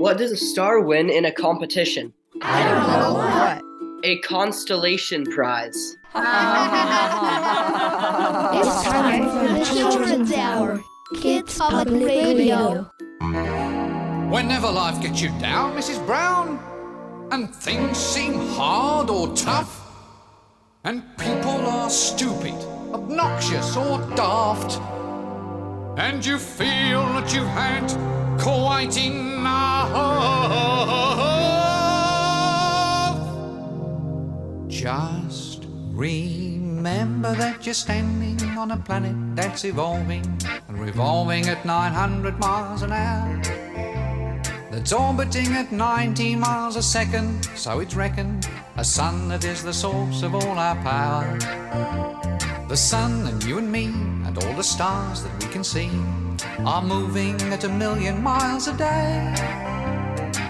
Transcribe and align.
What 0.00 0.16
does 0.16 0.32
a 0.32 0.36
star 0.38 0.80
win 0.80 1.10
in 1.10 1.26
a 1.26 1.30
competition? 1.30 2.14
I 2.40 2.62
don't 2.64 2.86
know. 2.88 3.12
What? 3.12 3.62
A 4.02 4.18
constellation 4.20 5.26
prize. 5.26 5.98
It's 8.54 8.82
time 8.84 9.28
for 9.28 9.52
the 9.52 9.62
Children's 9.62 10.32
Hour. 10.32 10.82
Kids 11.20 11.58
Public 11.58 12.02
Radio. 12.02 12.90
Whenever 14.30 14.70
life 14.70 15.02
gets 15.02 15.20
you 15.20 15.28
down, 15.38 15.76
Mrs. 15.76 16.04
Brown, 16.06 16.58
and 17.30 17.54
things 17.54 17.98
seem 17.98 18.32
hard 18.56 19.10
or 19.10 19.28
tough, 19.36 19.86
and 20.84 21.02
people 21.18 21.60
are 21.76 21.90
stupid, 21.90 22.54
obnoxious, 22.94 23.76
or 23.76 23.98
daft, 24.16 24.80
and 25.98 26.24
you 26.24 26.38
feel 26.38 27.04
that 27.12 27.34
you've 27.34 27.46
had 27.48 28.19
quite 28.40 28.96
enough, 28.96 29.90
just 34.68 35.66
remember 35.90 37.34
that 37.34 37.66
you're 37.66 37.74
standing 37.74 38.40
on 38.56 38.70
a 38.70 38.76
planet 38.78 39.14
that's 39.36 39.64
evolving 39.64 40.24
and 40.68 40.80
revolving 40.80 41.48
at 41.48 41.64
900 41.66 42.38
miles 42.38 42.82
an 42.82 42.92
hour. 42.92 43.42
That's 44.70 44.92
orbiting 44.92 45.48
at 45.48 45.70
19 45.70 46.40
miles 46.40 46.76
a 46.76 46.82
second, 46.82 47.44
so 47.56 47.80
it's 47.80 47.94
reckoned 47.94 48.48
a 48.76 48.84
sun 48.84 49.28
that 49.28 49.44
is 49.44 49.62
the 49.62 49.72
source 49.74 50.22
of 50.22 50.34
all 50.34 50.58
our 50.58 50.76
power. 50.76 51.36
The 52.68 52.76
sun 52.76 53.26
and 53.26 53.44
you 53.44 53.58
and 53.58 53.70
me 53.70 53.86
and 54.24 54.42
all 54.42 54.54
the 54.54 54.64
stars 54.64 55.22
that 55.24 55.44
we 55.44 55.50
can 55.52 55.64
see 55.64 55.90
are 56.66 56.82
moving 56.82 57.40
at 57.52 57.64
a 57.64 57.68
million 57.68 58.22
miles 58.22 58.68
a 58.68 58.76
day. 58.76 59.34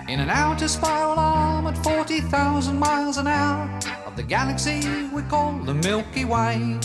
In 0.08 0.18
an 0.18 0.28
outer 0.28 0.66
spiral 0.66 1.18
arm 1.18 1.66
at 1.66 1.78
40,000 1.84 2.78
miles 2.78 3.16
an 3.16 3.28
hour 3.28 3.70
of 4.06 4.16
the 4.16 4.22
galaxy 4.22 5.08
we 5.12 5.22
call 5.22 5.52
the 5.60 5.74
Milky 5.74 6.24
Way. 6.24 6.78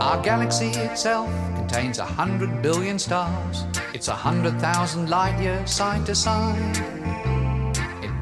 Our 0.00 0.22
galaxy 0.22 0.68
itself 0.68 1.28
contains 1.56 1.98
a 1.98 2.04
hundred 2.04 2.62
billion 2.62 3.00
stars. 3.00 3.64
It's 3.92 4.08
a 4.08 4.14
hundred 4.14 4.60
thousand 4.60 5.10
light 5.10 5.40
years 5.40 5.70
side 5.70 6.06
to 6.06 6.14
side. 6.14 7.03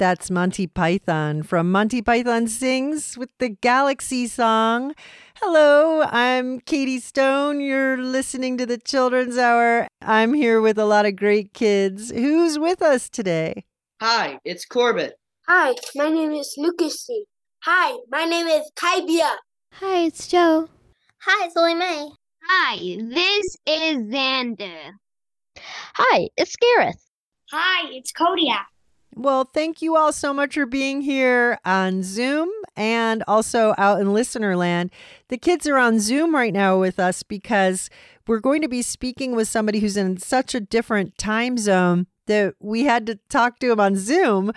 That's 0.00 0.30
Monty 0.30 0.66
Python 0.66 1.42
from 1.42 1.70
Monty 1.70 2.00
Python 2.00 2.48
Sings 2.48 3.18
with 3.18 3.28
the 3.36 3.50
Galaxy 3.50 4.26
song. 4.26 4.94
Hello, 5.34 6.04
I'm 6.04 6.60
Katie 6.60 7.00
Stone. 7.00 7.60
You're 7.60 7.98
listening 7.98 8.56
to 8.56 8.64
the 8.64 8.78
Children's 8.78 9.36
Hour. 9.36 9.88
I'm 10.00 10.32
here 10.32 10.62
with 10.62 10.78
a 10.78 10.86
lot 10.86 11.04
of 11.04 11.16
great 11.16 11.52
kids. 11.52 12.10
Who's 12.12 12.58
with 12.58 12.80
us 12.80 13.10
today? 13.10 13.66
Hi, 14.00 14.38
it's 14.42 14.64
Corbett. 14.64 15.16
Hi, 15.46 15.74
my 15.94 16.08
name 16.08 16.32
is 16.32 16.54
Lucas. 16.56 17.06
Hi, 17.64 17.98
my 18.10 18.24
name 18.24 18.46
is 18.46 18.70
Kaibia. 18.74 19.34
Hi, 19.74 20.04
it's 20.04 20.26
Joe. 20.28 20.70
Hi, 21.26 21.44
it's 21.44 21.54
Lily 21.54 21.74
May. 21.74 22.08
Hi, 22.42 22.76
this 22.78 23.54
is 23.66 23.98
Xander. 23.98 24.92
Hi, 25.58 26.30
it's 26.38 26.56
Gareth. 26.56 27.04
Hi, 27.50 27.90
it's 27.90 28.12
Kodiak. 28.12 28.69
Well, 29.16 29.44
thank 29.44 29.82
you 29.82 29.96
all 29.96 30.12
so 30.12 30.32
much 30.32 30.54
for 30.54 30.66
being 30.66 31.00
here 31.00 31.58
on 31.64 32.02
Zoom 32.02 32.48
and 32.76 33.24
also 33.26 33.74
out 33.76 34.00
in 34.00 34.12
listener 34.12 34.56
land. 34.56 34.90
The 35.28 35.38
kids 35.38 35.66
are 35.66 35.78
on 35.78 35.98
Zoom 35.98 36.34
right 36.34 36.52
now 36.52 36.78
with 36.78 37.00
us 37.00 37.24
because 37.24 37.90
we're 38.28 38.38
going 38.38 38.62
to 38.62 38.68
be 38.68 38.82
speaking 38.82 39.34
with 39.34 39.48
somebody 39.48 39.80
who's 39.80 39.96
in 39.96 40.18
such 40.18 40.54
a 40.54 40.60
different 40.60 41.18
time 41.18 41.58
zone 41.58 42.06
that 42.26 42.54
we 42.60 42.84
had 42.84 43.04
to 43.06 43.18
talk 43.28 43.58
to 43.58 43.72
him 43.72 43.80
on 43.80 43.96
Zoom. 43.96 44.52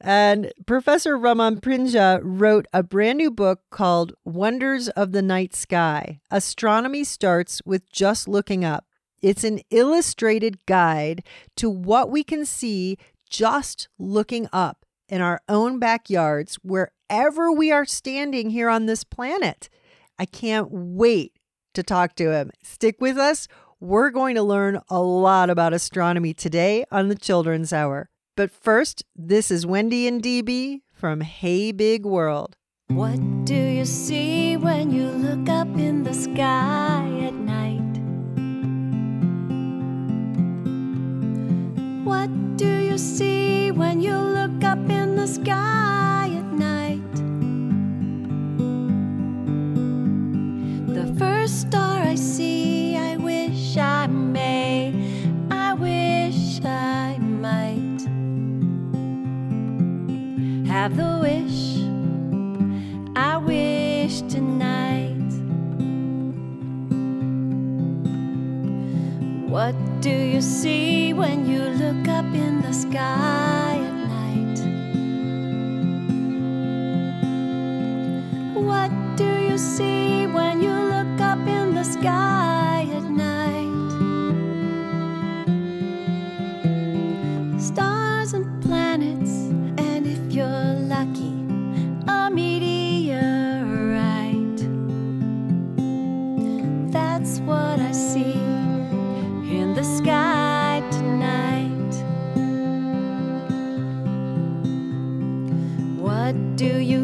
And 0.00 0.50
Professor 0.66 1.18
Raman 1.18 1.60
Prinja 1.60 2.20
wrote 2.22 2.64
a 2.72 2.82
brand 2.82 3.18
new 3.18 3.30
book 3.30 3.60
called 3.70 4.14
Wonders 4.24 4.88
of 4.88 5.12
the 5.12 5.20
Night 5.20 5.54
Sky. 5.54 6.20
Astronomy 6.30 7.04
starts 7.04 7.60
with 7.66 7.92
just 7.92 8.26
looking 8.26 8.64
up. 8.64 8.86
It's 9.20 9.44
an 9.44 9.60
illustrated 9.70 10.64
guide 10.64 11.22
to 11.56 11.68
what 11.68 12.10
we 12.10 12.24
can 12.24 12.46
see 12.46 12.96
just 13.30 13.88
looking 13.98 14.48
up 14.52 14.84
in 15.08 15.20
our 15.20 15.40
own 15.48 15.78
backyards, 15.78 16.56
wherever 16.62 17.50
we 17.50 17.72
are 17.72 17.84
standing 17.84 18.50
here 18.50 18.68
on 18.68 18.86
this 18.86 19.04
planet. 19.04 19.68
I 20.18 20.26
can't 20.26 20.68
wait 20.70 21.32
to 21.74 21.82
talk 21.82 22.14
to 22.16 22.32
him. 22.32 22.50
Stick 22.62 23.00
with 23.00 23.16
us. 23.16 23.48
We're 23.80 24.10
going 24.10 24.34
to 24.34 24.42
learn 24.42 24.80
a 24.90 25.00
lot 25.00 25.48
about 25.48 25.72
astronomy 25.72 26.34
today 26.34 26.84
on 26.90 27.08
the 27.08 27.14
Children's 27.14 27.72
Hour. 27.72 28.10
But 28.36 28.50
first, 28.50 29.04
this 29.16 29.50
is 29.50 29.66
Wendy 29.66 30.06
and 30.06 30.22
DB 30.22 30.82
from 30.92 31.22
Hey 31.22 31.72
Big 31.72 32.04
World. 32.04 32.56
What 32.88 33.44
do 33.44 33.54
you 33.54 33.84
see 33.84 34.56
when 34.56 34.90
you 34.90 35.06
look 35.06 35.48
up 35.48 35.68
in 35.78 36.02
the 36.02 36.12
sky 36.12 37.08
at 37.22 37.34
night? 37.34 37.79
What 42.10 42.56
do 42.56 42.66
you 42.66 42.98
see 42.98 43.70
when 43.70 44.00
you 44.00 44.16
look 44.16 44.64
up 44.64 44.80
in 44.90 45.14
the 45.14 45.28
sky 45.28 46.28
at 46.40 46.52
night? 46.52 47.14
The 50.92 51.14
first 51.16 51.60
star 51.60 52.02
I 52.02 52.16
see, 52.16 52.96
I 52.96 53.16
wish 53.16 53.76
I 53.76 54.08
may, 54.08 54.92
I 55.52 55.72
wish 55.74 56.60
I 56.64 57.16
might. 57.20 58.00
Have 60.66 60.96
the 60.96 61.12
wish. 61.22 61.78
I 63.14 63.36
wish 63.36 63.79
What 69.50 69.74
do 70.00 70.10
you 70.10 70.40
see 70.40 71.12
when 71.12 71.44
you 71.44 71.58
look 71.58 72.06
up 72.06 72.24
in 72.32 72.62
the 72.62 72.72
sky 72.72 73.82
at 73.82 73.94
night? 74.06 74.58
What 78.54 78.92
do 79.16 79.26
you 79.26 79.58
see 79.58 80.28
when 80.28 80.62
you 80.62 80.70
look 80.70 81.20
up 81.20 81.44
in 81.48 81.74
the 81.74 81.82
sky 81.82 82.49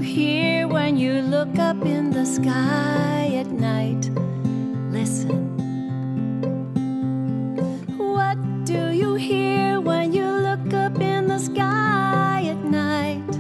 hear 0.07 0.69
when 0.69 0.97
you 0.97 1.21
look 1.21 1.59
up 1.59 1.85
in 1.85 2.11
the 2.11 2.25
sky 2.25 3.33
at 3.35 3.49
night? 3.49 4.09
Listen. 4.91 5.43
What 7.99 8.39
do 8.65 8.93
you 8.93 9.15
hear 9.15 9.81
when 9.81 10.13
you 10.13 10.25
look 10.25 10.73
up 10.73 11.01
in 11.01 11.27
the 11.27 11.39
sky 11.39 12.45
at 12.53 12.63
night? 12.65 13.31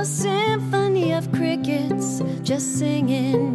A 0.00 0.04
symphony 0.04 1.12
of 1.12 1.30
crickets 1.32 2.22
just 2.42 2.78
singing 2.78 3.51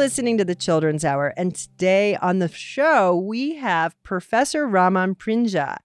listening 0.00 0.38
to 0.38 0.46
the 0.46 0.54
Children's 0.54 1.04
Hour, 1.04 1.34
and 1.36 1.54
today 1.54 2.16
on 2.22 2.38
the 2.38 2.48
show, 2.48 3.14
we 3.14 3.56
have 3.56 4.02
Professor 4.02 4.66
Raman 4.66 5.14
Prinja. 5.14 5.76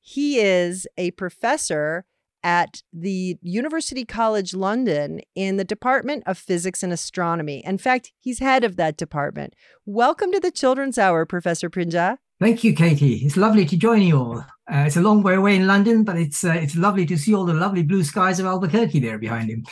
He 0.00 0.38
is 0.38 0.86
a 0.96 1.10
professor 1.10 2.04
at 2.44 2.84
the 2.92 3.36
University 3.42 4.04
College 4.04 4.54
London 4.54 5.20
in 5.34 5.56
the 5.56 5.64
Department 5.64 6.22
of 6.26 6.38
Physics 6.38 6.84
and 6.84 6.92
Astronomy. 6.92 7.60
In 7.66 7.76
fact, 7.76 8.12
he's 8.20 8.38
head 8.38 8.62
of 8.62 8.76
that 8.76 8.96
department. 8.96 9.54
Welcome 9.84 10.30
to 10.30 10.38
the 10.38 10.52
Children's 10.52 10.96
Hour, 10.96 11.26
Professor 11.26 11.68
Prinja. 11.68 12.18
Thank 12.38 12.64
you, 12.64 12.74
Katie. 12.74 13.24
It's 13.24 13.36
lovely 13.36 13.64
to 13.64 13.76
join 13.76 14.02
you 14.02 14.18
all. 14.18 14.38
Uh, 14.38 14.84
it's 14.86 14.96
a 14.96 15.00
long 15.00 15.22
way 15.22 15.34
away 15.34 15.56
in 15.56 15.66
London, 15.66 16.04
but 16.04 16.18
it's 16.18 16.44
uh, 16.44 16.50
it's 16.50 16.76
lovely 16.76 17.06
to 17.06 17.16
see 17.16 17.34
all 17.34 17.46
the 17.46 17.54
lovely 17.54 17.82
blue 17.82 18.02
skies 18.02 18.38
of 18.38 18.46
Albuquerque 18.46 19.00
there 19.00 19.18
behind 19.18 19.48
him. 19.48 19.64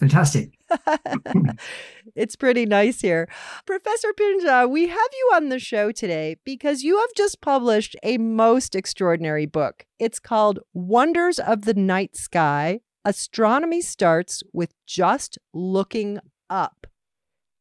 Fantastic. 0.00 0.58
it's 2.14 2.36
pretty 2.36 2.64
nice 2.64 3.00
here. 3.00 3.28
Professor 3.66 4.12
Prinja, 4.12 4.68
we 4.68 4.88
have 4.88 5.10
you 5.12 5.30
on 5.34 5.48
the 5.48 5.58
show 5.58 5.90
today 5.90 6.36
because 6.44 6.82
you 6.82 6.98
have 6.98 7.10
just 7.16 7.40
published 7.40 7.96
a 8.02 8.18
most 8.18 8.74
extraordinary 8.74 9.46
book. 9.46 9.84
It's 9.98 10.18
called 10.18 10.60
Wonders 10.74 11.38
of 11.38 11.62
the 11.62 11.74
Night 11.74 12.16
Sky 12.16 12.80
Astronomy 13.04 13.80
Starts 13.80 14.42
with 14.52 14.74
Just 14.86 15.38
Looking 15.54 16.18
Up. 16.50 16.86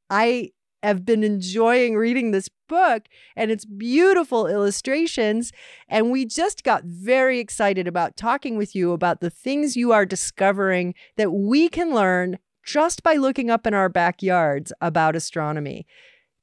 I 0.09 0.51
have 0.85 1.05
been 1.05 1.23
enjoying 1.23 1.95
reading 1.95 2.31
this 2.31 2.49
book 2.67 3.03
and 3.35 3.51
its 3.51 3.65
beautiful 3.65 4.47
illustrations. 4.47 5.51
And 5.87 6.11
we 6.11 6.25
just 6.25 6.63
got 6.63 6.83
very 6.83 7.39
excited 7.39 7.87
about 7.87 8.17
talking 8.17 8.57
with 8.57 8.75
you 8.75 8.91
about 8.91 9.19
the 9.19 9.29
things 9.29 9.75
you 9.75 9.91
are 9.91 10.05
discovering 10.05 10.93
that 11.17 11.31
we 11.31 11.69
can 11.69 11.93
learn 11.93 12.37
just 12.65 13.03
by 13.03 13.15
looking 13.15 13.49
up 13.49 13.67
in 13.67 13.73
our 13.73 13.89
backyards 13.89 14.73
about 14.81 15.15
astronomy. 15.15 15.85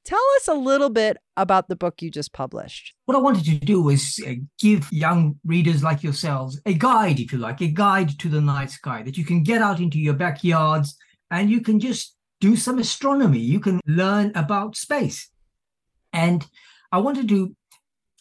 Tell 0.05 0.21
us 0.35 0.49
a 0.49 0.53
little 0.53 0.89
bit 0.89 1.17
about 1.37 1.69
the 1.69 1.77
book 1.77 2.01
you 2.01 2.11
just 2.11 2.33
published. 2.33 2.93
What 3.05 3.15
I 3.15 3.21
wanted 3.21 3.45
to 3.45 3.65
do 3.65 3.81
was 3.81 4.21
uh, 4.27 4.33
give 4.59 4.91
young 4.91 5.39
readers 5.45 5.81
like 5.81 6.03
yourselves 6.03 6.59
a 6.65 6.73
guide, 6.73 7.21
if 7.21 7.31
you 7.31 7.37
like, 7.37 7.61
a 7.61 7.67
guide 7.67 8.19
to 8.19 8.27
the 8.27 8.41
night 8.41 8.71
sky 8.71 9.03
that 9.03 9.17
you 9.17 9.23
can 9.23 9.43
get 9.43 9.61
out 9.61 9.79
into 9.79 9.99
your 9.99 10.13
backyards 10.13 10.97
and 11.31 11.49
you 11.49 11.61
can 11.61 11.79
just 11.79 12.17
do 12.43 12.57
some 12.57 12.77
astronomy. 12.77 13.39
You 13.39 13.61
can 13.61 13.79
learn 13.87 14.33
about 14.35 14.75
space. 14.75 15.29
And 16.11 16.45
I 16.91 16.97
wanted 16.97 17.29
to 17.29 17.55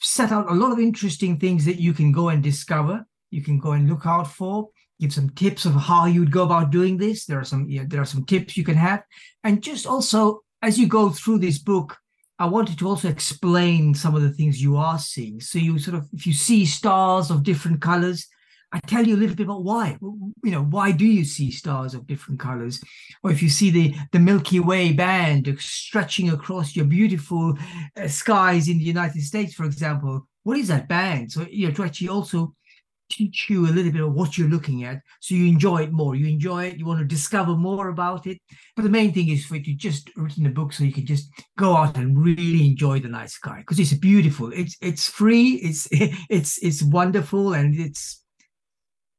set 0.00 0.30
out 0.30 0.48
a 0.48 0.54
lot 0.54 0.70
of 0.70 0.78
interesting 0.78 1.40
things 1.40 1.64
that 1.64 1.80
you 1.80 1.92
can 1.92 2.12
go 2.12 2.28
and 2.28 2.40
discover, 2.40 3.04
you 3.32 3.42
can 3.42 3.58
go 3.58 3.72
and 3.72 3.88
look 3.88 4.06
out 4.06 4.28
for, 4.28 4.68
give 5.00 5.12
some 5.12 5.30
tips 5.30 5.64
of 5.64 5.74
how 5.74 6.06
you'd 6.06 6.30
go 6.30 6.44
about 6.44 6.70
doing 6.70 6.98
this. 6.98 7.26
There 7.26 7.40
are 7.40 7.44
some 7.52 7.66
know, 7.66 7.84
there 7.84 8.00
are 8.00 8.12
some 8.14 8.24
tips 8.24 8.56
you 8.56 8.62
can 8.62 8.76
have. 8.76 9.02
And 9.42 9.60
just 9.60 9.86
also 9.86 10.44
as 10.62 10.78
you 10.78 10.86
go 10.86 11.10
through 11.10 11.40
this 11.40 11.58
book, 11.58 11.96
I 12.38 12.46
wanted 12.46 12.78
to 12.78 12.88
also 12.88 13.08
explain 13.08 13.92
some 13.92 14.14
of 14.14 14.22
the 14.22 14.30
things 14.30 14.62
you 14.62 14.76
are 14.76 15.00
seeing. 15.00 15.40
So 15.40 15.58
you 15.58 15.80
sort 15.80 15.96
of 15.96 16.08
if 16.12 16.28
you 16.28 16.32
see 16.32 16.64
stars 16.64 17.28
of 17.32 17.42
different 17.42 17.80
colors, 17.80 18.28
I 18.72 18.80
tell 18.80 19.06
you 19.06 19.16
a 19.16 19.18
little 19.18 19.36
bit 19.36 19.44
about 19.44 19.64
why. 19.64 19.98
You 20.00 20.50
know, 20.50 20.62
why 20.62 20.92
do 20.92 21.04
you 21.04 21.24
see 21.24 21.50
stars 21.50 21.94
of 21.94 22.06
different 22.06 22.40
colors? 22.40 22.82
Or 23.22 23.30
if 23.30 23.42
you 23.42 23.50
see 23.50 23.70
the, 23.70 23.94
the 24.12 24.18
Milky 24.18 24.60
Way 24.60 24.92
band 24.92 25.54
stretching 25.60 26.30
across 26.30 26.74
your 26.74 26.86
beautiful 26.86 27.56
uh, 27.96 28.08
skies 28.08 28.68
in 28.68 28.78
the 28.78 28.84
United 28.84 29.22
States, 29.22 29.54
for 29.54 29.64
example, 29.64 30.26
what 30.44 30.56
is 30.56 30.68
that 30.68 30.88
band? 30.88 31.30
So, 31.30 31.46
you 31.50 31.68
know, 31.68 31.74
to 31.74 31.84
actually 31.84 32.08
also 32.08 32.54
teach 33.10 33.50
you 33.50 33.66
a 33.66 33.68
little 33.68 33.92
bit 33.92 34.00
of 34.00 34.14
what 34.14 34.38
you're 34.38 34.48
looking 34.48 34.84
at 34.84 35.00
so 35.20 35.34
you 35.34 35.46
enjoy 35.46 35.82
it 35.82 35.92
more. 35.92 36.14
You 36.14 36.26
enjoy 36.26 36.64
it, 36.64 36.78
you 36.78 36.86
want 36.86 37.00
to 37.00 37.04
discover 37.04 37.54
more 37.54 37.88
about 37.88 38.26
it. 38.26 38.38
But 38.74 38.82
the 38.82 38.88
main 38.88 39.12
thing 39.12 39.28
is 39.28 39.44
for 39.44 39.56
you 39.56 39.64
to 39.64 39.74
just 39.74 40.10
written 40.16 40.46
a 40.46 40.50
book 40.50 40.72
so 40.72 40.84
you 40.84 40.92
can 40.92 41.04
just 41.04 41.28
go 41.58 41.76
out 41.76 41.96
and 41.96 42.18
really 42.18 42.66
enjoy 42.66 43.00
the 43.00 43.08
night 43.08 43.30
sky 43.30 43.58
because 43.58 43.78
it's 43.78 43.92
beautiful. 43.92 44.50
It's 44.52 44.76
it's 44.80 45.08
free, 45.08 45.56
it's 45.56 45.86
it's 45.92 46.58
it's 46.62 46.82
wonderful, 46.82 47.52
and 47.52 47.78
it's 47.78 48.21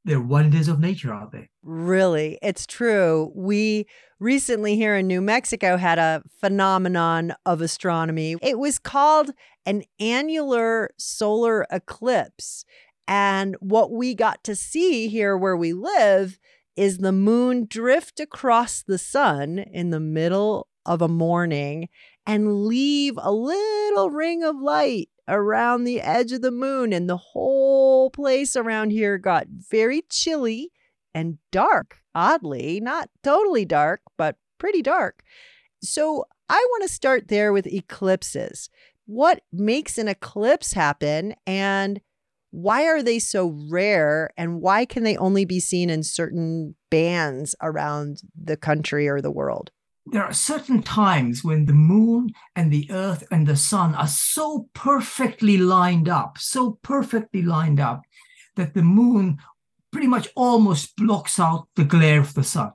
there 0.06 0.18
are 0.18 0.22
wonders 0.22 0.68
of 0.68 0.80
nature 0.80 1.14
aren't 1.14 1.32
they? 1.32 1.50
Really, 1.62 2.38
it's 2.42 2.66
true. 2.66 3.32
We 3.36 3.86
recently 4.20 4.76
here 4.76 4.96
in 4.96 5.08
New 5.08 5.22
Mexico 5.22 5.78
had 5.78 6.00
a 6.00 6.24
phenomenon 6.40 7.34
of 7.46 7.62
astronomy. 7.62 8.36
It 8.42 8.60
was 8.60 8.80
called 8.80 9.32
an 9.66 9.84
annular 10.00 10.90
solar 10.98 11.66
eclipse. 11.72 12.66
And 13.08 13.56
what 13.60 13.92
we 13.92 14.16
got 14.16 14.44
to 14.46 14.56
see 14.56 15.08
here 15.08 15.38
where 15.38 15.58
we 15.58 15.74
live 15.74 16.40
is 16.76 16.98
the 16.98 17.12
moon 17.12 17.66
drift 17.70 18.20
across 18.20 18.82
the 18.82 18.98
sun 18.98 19.60
in 19.60 19.90
the 19.90 20.00
middle 20.00 20.68
of 20.86 21.02
a 21.02 21.08
morning 21.08 21.90
and 22.26 22.66
leave 22.66 23.18
a 23.18 23.32
little 23.32 24.10
ring 24.10 24.44
of 24.44 24.56
light 24.60 25.10
around 25.28 25.84
the 25.84 26.02
edge 26.02 26.32
of 26.32 26.42
the 26.42 26.52
moon. 26.52 26.94
And 26.94 27.10
the 27.10 27.18
whole 27.18 28.10
place 28.10 28.56
around 28.56 28.92
here 28.92 29.18
got 29.18 29.48
very 29.50 30.04
chilly 30.10 30.72
and 31.14 31.38
dark, 31.52 31.98
oddly, 32.16 32.80
not 32.80 33.10
totally 33.24 33.66
dark, 33.66 34.02
but 34.18 34.38
pretty 34.58 34.82
dark. 34.82 35.24
So 35.82 36.26
I 36.50 36.66
want 36.72 36.84
to 36.84 36.94
start 36.94 37.28
there 37.28 37.54
with 37.54 37.68
eclipses. 37.68 38.70
What 39.06 39.42
makes 39.52 39.98
an 39.98 40.08
eclipse 40.08 40.74
happen 40.74 41.36
and 41.46 42.00
why 42.52 42.86
are 42.86 43.02
they 43.02 43.18
so 43.18 43.58
rare 43.70 44.30
and 44.38 44.62
why 44.62 44.86
can 44.86 45.04
they 45.04 45.18
only 45.18 45.44
be 45.44 45.60
seen 45.60 45.90
in 45.90 46.04
certain 46.04 46.76
bands 46.92 47.56
around 47.62 48.22
the 48.40 48.56
country 48.56 49.08
or 49.08 49.22
the 49.22 49.32
world? 49.32 49.72
There 50.06 50.24
are 50.24 50.34
certain 50.34 50.84
times 50.84 51.44
when 51.44 51.66
the 51.66 51.74
moon 51.74 52.32
and 52.56 52.72
the 52.72 52.90
earth 52.92 53.24
and 53.32 53.48
the 53.48 53.56
sun 53.56 53.96
are 53.96 54.08
so 54.08 54.68
perfectly 54.74 55.58
lined 55.58 56.10
up, 56.10 56.38
so 56.38 56.78
perfectly 56.84 57.42
lined 57.42 57.80
up 57.80 58.02
that 58.56 58.74
the 58.74 58.84
moon 58.84 59.38
pretty 59.92 60.08
much 60.08 60.28
almost 60.36 60.96
blocks 60.98 61.40
out 61.40 61.68
the 61.76 61.86
glare 61.86 62.20
of 62.20 62.34
the 62.34 62.44
sun. 62.44 62.74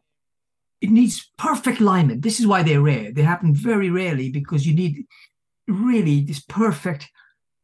It 0.81 0.91
needs 0.91 1.31
perfect 1.37 1.81
alignment. 1.81 2.23
This 2.23 2.41
is 2.41 2.47
why 2.47 2.63
they're 2.63 2.81
rare. 2.81 3.13
They 3.13 3.23
happen 3.23 3.55
very 3.55 3.91
rarely 3.91 4.31
because 4.31 4.67
you 4.67 4.75
need 4.75 5.05
really 5.67 6.23
this 6.23 6.41
perfect 6.41 7.11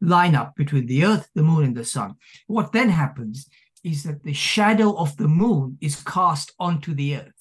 lineup 0.03 0.55
between 0.57 0.87
the 0.87 1.05
earth, 1.05 1.31
the 1.35 1.43
moon, 1.43 1.65
and 1.65 1.77
the 1.77 1.85
sun. 1.85 2.17
What 2.49 2.73
then 2.73 2.91
happens 2.91 3.49
is 3.83 4.03
that 4.03 4.25
the 4.25 4.35
shadow 4.35 4.97
of 4.97 5.17
the 5.17 5.29
moon 5.29 5.79
is 5.81 6.03
cast 6.03 6.53
onto 6.59 6.95
the 6.95 7.17
earth 7.17 7.34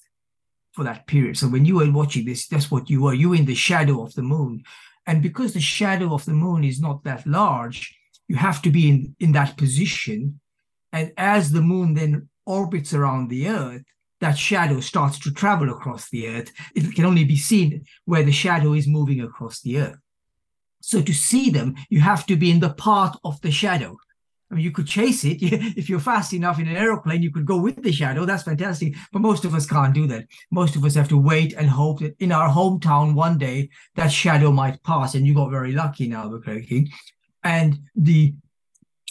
for 0.74 0.84
that 0.84 1.06
period. 1.06 1.38
So 1.38 1.48
when 1.48 1.64
you 1.64 1.76
were 1.76 1.90
watching 1.90 2.26
this, 2.26 2.48
that's 2.48 2.70
what 2.70 2.90
you 2.90 3.02
were. 3.02 3.14
You 3.14 3.30
were 3.30 3.36
in 3.36 3.46
the 3.46 3.54
shadow 3.54 4.02
of 4.02 4.14
the 4.14 4.22
moon. 4.22 4.64
And 5.06 5.22
because 5.22 5.54
the 5.54 5.60
shadow 5.60 6.12
of 6.12 6.24
the 6.24 6.32
moon 6.32 6.64
is 6.64 6.80
not 6.80 7.04
that 7.04 7.26
large, 7.26 7.96
you 8.26 8.36
have 8.36 8.60
to 8.62 8.70
be 8.70 8.88
in, 8.88 9.16
in 9.20 9.32
that 9.32 9.56
position. 9.56 10.40
And 10.92 11.12
as 11.16 11.52
the 11.52 11.62
moon 11.62 11.94
then 11.94 12.28
orbits 12.44 12.92
around 12.92 13.28
the 13.28 13.48
earth, 13.48 13.82
that 14.20 14.38
shadow 14.38 14.80
starts 14.80 15.18
to 15.20 15.30
travel 15.30 15.70
across 15.70 16.08
the 16.10 16.28
earth. 16.28 16.50
It 16.74 16.94
can 16.94 17.04
only 17.04 17.24
be 17.24 17.36
seen 17.36 17.84
where 18.04 18.22
the 18.22 18.32
shadow 18.32 18.72
is 18.72 18.86
moving 18.86 19.20
across 19.20 19.60
the 19.60 19.78
earth. 19.78 19.98
So 20.80 21.02
to 21.02 21.12
see 21.12 21.50
them, 21.50 21.76
you 21.88 22.00
have 22.00 22.26
to 22.26 22.36
be 22.36 22.50
in 22.50 22.60
the 22.60 22.74
path 22.74 23.16
of 23.24 23.40
the 23.42 23.50
shadow. 23.50 23.96
I 24.54 24.56
mean, 24.56 24.64
you 24.64 24.70
could 24.70 24.86
chase 24.86 25.24
it. 25.24 25.42
If 25.76 25.88
you're 25.88 25.98
fast 25.98 26.32
enough 26.32 26.60
in 26.60 26.68
an 26.68 26.76
aeroplane, 26.76 27.22
you 27.22 27.32
could 27.32 27.44
go 27.44 27.58
with 27.58 27.82
the 27.82 27.90
shadow. 27.90 28.24
That's 28.24 28.44
fantastic. 28.44 28.94
But 29.12 29.20
most 29.20 29.44
of 29.44 29.52
us 29.52 29.66
can't 29.66 29.92
do 29.92 30.06
that. 30.06 30.26
Most 30.52 30.76
of 30.76 30.84
us 30.84 30.94
have 30.94 31.08
to 31.08 31.18
wait 31.18 31.54
and 31.54 31.68
hope 31.68 31.98
that 31.98 32.14
in 32.20 32.30
our 32.30 32.48
hometown 32.48 33.14
one 33.14 33.36
day 33.36 33.68
that 33.96 34.12
shadow 34.12 34.52
might 34.52 34.80
pass. 34.84 35.16
And 35.16 35.26
you 35.26 35.34
got 35.34 35.50
very 35.50 35.72
lucky 35.72 36.04
in 36.04 36.12
Albuquerque. 36.12 36.92
And 37.42 37.80
the 37.96 38.34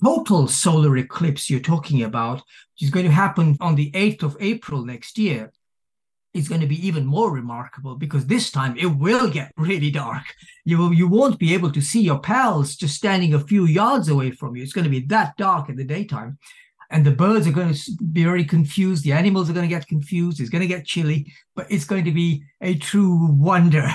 total 0.01 0.47
solar 0.47 0.95
eclipse 0.95 1.49
you're 1.49 1.59
talking 1.59 2.03
about, 2.03 2.41
is 2.79 2.89
going 2.89 3.05
to 3.05 3.11
happen 3.11 3.57
on 3.59 3.75
the 3.75 3.91
8th 3.91 4.23
of 4.23 4.37
April 4.39 4.85
next 4.85 5.17
year, 5.17 5.51
is 6.33 6.47
going 6.47 6.61
to 6.61 6.67
be 6.67 6.85
even 6.85 7.05
more 7.05 7.31
remarkable 7.31 7.95
because 7.95 8.25
this 8.25 8.51
time 8.51 8.75
it 8.77 8.87
will 8.87 9.29
get 9.29 9.51
really 9.55 9.91
dark. 9.91 10.23
You 10.65 10.77
will, 10.77 10.93
you 10.93 11.07
won't 11.07 11.39
be 11.39 11.53
able 11.53 11.71
to 11.71 11.81
see 11.81 12.01
your 12.01 12.19
pals 12.19 12.75
just 12.75 12.95
standing 12.95 13.33
a 13.33 13.39
few 13.39 13.65
yards 13.65 14.09
away 14.09 14.31
from 14.31 14.55
you. 14.55 14.63
It's 14.63 14.73
going 14.73 14.85
to 14.85 14.89
be 14.89 15.05
that 15.07 15.37
dark 15.37 15.69
in 15.69 15.75
the 15.75 15.83
daytime. 15.83 16.37
And 16.89 17.05
the 17.05 17.11
birds 17.11 17.47
are 17.47 17.51
going 17.51 17.73
to 17.73 17.91
be 18.11 18.23
very 18.23 18.45
confused. 18.45 19.03
The 19.03 19.13
animals 19.13 19.49
are 19.49 19.53
going 19.53 19.67
to 19.67 19.75
get 19.75 19.87
confused. 19.87 20.39
It's 20.39 20.49
going 20.49 20.61
to 20.61 20.67
get 20.67 20.85
chilly, 20.85 21.31
but 21.55 21.65
it's 21.71 21.85
going 21.85 22.05
to 22.05 22.11
be 22.11 22.43
a 22.61 22.75
true 22.75 23.27
wonder 23.31 23.89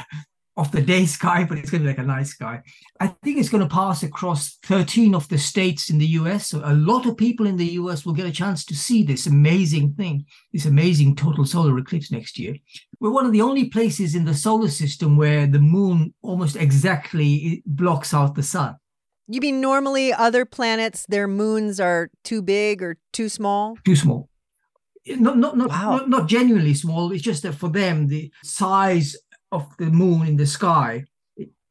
of 0.58 0.72
the 0.72 0.82
day 0.82 1.06
sky, 1.06 1.44
but 1.44 1.56
it's 1.56 1.70
going 1.70 1.82
to 1.82 1.84
be 1.84 1.90
like 1.90 2.04
a 2.04 2.06
night 2.06 2.26
sky. 2.26 2.60
I 2.98 3.06
think 3.22 3.38
it's 3.38 3.48
going 3.48 3.62
to 3.62 3.72
pass 3.72 4.02
across 4.02 4.58
13 4.64 5.14
of 5.14 5.28
the 5.28 5.38
states 5.38 5.88
in 5.88 5.98
the 5.98 6.06
US. 6.18 6.48
So 6.48 6.60
a 6.64 6.74
lot 6.74 7.06
of 7.06 7.16
people 7.16 7.46
in 7.46 7.56
the 7.56 7.72
US 7.80 8.04
will 8.04 8.12
get 8.12 8.26
a 8.26 8.32
chance 8.32 8.64
to 8.64 8.74
see 8.74 9.04
this 9.04 9.28
amazing 9.28 9.94
thing, 9.94 10.26
this 10.52 10.66
amazing 10.66 11.14
total 11.14 11.44
solar 11.44 11.78
eclipse 11.78 12.10
next 12.10 12.40
year. 12.40 12.56
We're 12.98 13.12
one 13.12 13.24
of 13.24 13.30
the 13.30 13.40
only 13.40 13.68
places 13.68 14.16
in 14.16 14.24
the 14.24 14.34
solar 14.34 14.68
system 14.68 15.16
where 15.16 15.46
the 15.46 15.60
moon 15.60 16.12
almost 16.22 16.56
exactly 16.56 17.62
blocks 17.64 18.12
out 18.12 18.34
the 18.34 18.42
sun. 18.42 18.76
You 19.28 19.40
mean 19.40 19.60
normally 19.60 20.12
other 20.12 20.44
planets, 20.44 21.06
their 21.08 21.28
moons 21.28 21.78
are 21.78 22.10
too 22.24 22.42
big 22.42 22.82
or 22.82 22.98
too 23.12 23.28
small? 23.28 23.78
Too 23.84 23.94
small. 23.94 24.28
Not, 25.06 25.38
not, 25.38 25.56
not, 25.56 25.68
wow. 25.68 25.96
not, 25.98 26.10
not 26.10 26.28
genuinely 26.28 26.74
small. 26.74 27.12
It's 27.12 27.22
just 27.22 27.44
that 27.44 27.54
for 27.54 27.68
them, 27.68 28.08
the 28.08 28.32
size 28.42 29.16
of 29.52 29.76
the 29.78 29.86
moon 29.86 30.26
in 30.26 30.36
the 30.36 30.46
sky 30.46 31.04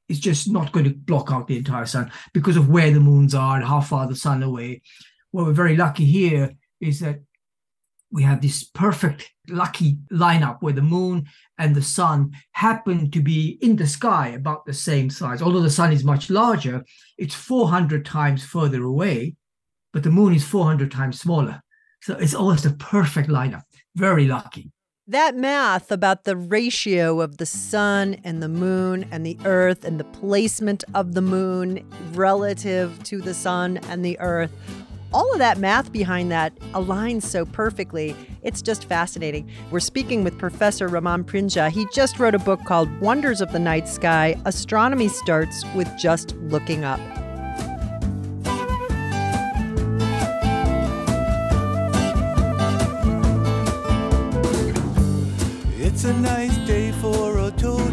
is 0.10 0.20
just 0.20 0.50
not 0.50 0.72
going 0.72 0.86
to 0.86 0.94
block 0.94 1.32
out 1.32 1.48
the 1.48 1.58
entire 1.58 1.86
sun 1.86 2.12
because 2.34 2.58
of 2.58 2.70
where 2.70 2.92
the 2.92 3.00
moons 3.00 3.36
are 3.36 3.58
and 3.58 3.66
how 3.66 3.82
far 3.82 4.08
the 4.08 4.16
sun 4.16 4.42
away. 4.44 4.82
What 5.32 5.46
we're 5.46 5.54
very 5.54 5.76
lucky 5.76 6.06
here 6.06 6.56
is 6.80 7.00
that 7.02 7.20
we 8.12 8.24
have 8.24 8.42
this 8.42 8.64
perfect 8.64 9.30
lucky 9.50 9.98
lineup 10.12 10.58
where 10.62 10.74
the 10.74 10.82
moon 10.82 11.26
and 11.58 11.76
the 11.76 11.82
sun 11.82 12.32
happen 12.54 13.12
to 13.12 13.22
be 13.22 13.58
in 13.62 13.76
the 13.76 13.88
sky 13.88 14.30
about 14.30 14.66
the 14.66 14.74
same 14.74 15.10
size. 15.10 15.42
Although 15.42 15.62
the 15.62 15.70
sun 15.70 15.92
is 15.92 16.06
much 16.06 16.30
larger, 16.30 16.86
it's 17.18 17.36
400 17.36 18.06
times 18.06 18.46
further 18.46 18.84
away, 18.84 19.36
but 19.92 20.04
the 20.04 20.10
moon 20.10 20.34
is 20.34 20.46
400 20.46 20.90
times 20.90 21.20
smaller. 21.20 21.62
So 22.02 22.16
it's 22.16 22.34
almost 22.34 22.66
a 22.66 22.72
perfect 22.72 23.28
lineup. 23.28 23.64
Very 23.96 24.28
lucky. 24.28 24.72
That 25.10 25.38
math 25.38 25.90
about 25.90 26.26
the 26.26 26.36
ratio 26.36 27.22
of 27.22 27.38
the 27.38 27.46
sun 27.46 28.18
and 28.26 28.44
the 28.44 28.50
moon 28.50 29.08
and 29.10 29.26
the 29.26 29.38
earth 29.46 29.86
and 29.86 29.98
the 29.98 30.04
placement 30.04 30.84
of 30.94 31.14
the 31.14 31.22
moon 31.22 31.90
relative 32.12 33.02
to 33.04 33.22
the 33.22 33.34
sun 33.34 33.78
and 33.88 34.04
the 34.04 34.20
earth, 34.20 34.52
all 35.14 35.32
of 35.32 35.40
that 35.40 35.60
math 35.60 35.94
behind 35.94 36.30
that 36.34 36.54
aligns 36.74 37.24
so 37.24 37.46
perfectly. 37.46 38.18
It's 38.44 38.62
just 38.62 38.84
fascinating. 38.84 39.50
We're 39.72 39.80
speaking 39.80 40.26
with 40.26 40.38
Professor 40.38 40.90
Raman 40.90 41.24
Prinja. 41.24 41.72
He 41.72 41.88
just 41.94 42.20
wrote 42.20 42.36
a 42.36 42.40
book 42.40 42.60
called 42.66 42.90
Wonders 43.00 43.40
of 43.40 43.54
the 43.54 43.60
Night 43.60 43.88
Sky 43.88 44.36
Astronomy 44.44 45.08
Starts 45.08 45.64
with 45.74 45.88
Just 45.98 46.36
Looking 46.36 46.84
Up. 46.84 47.00
A 56.08 56.14
nice 56.14 56.58
day 56.60 56.90
for 56.92 57.38
a 57.40 57.52
total 57.52 57.87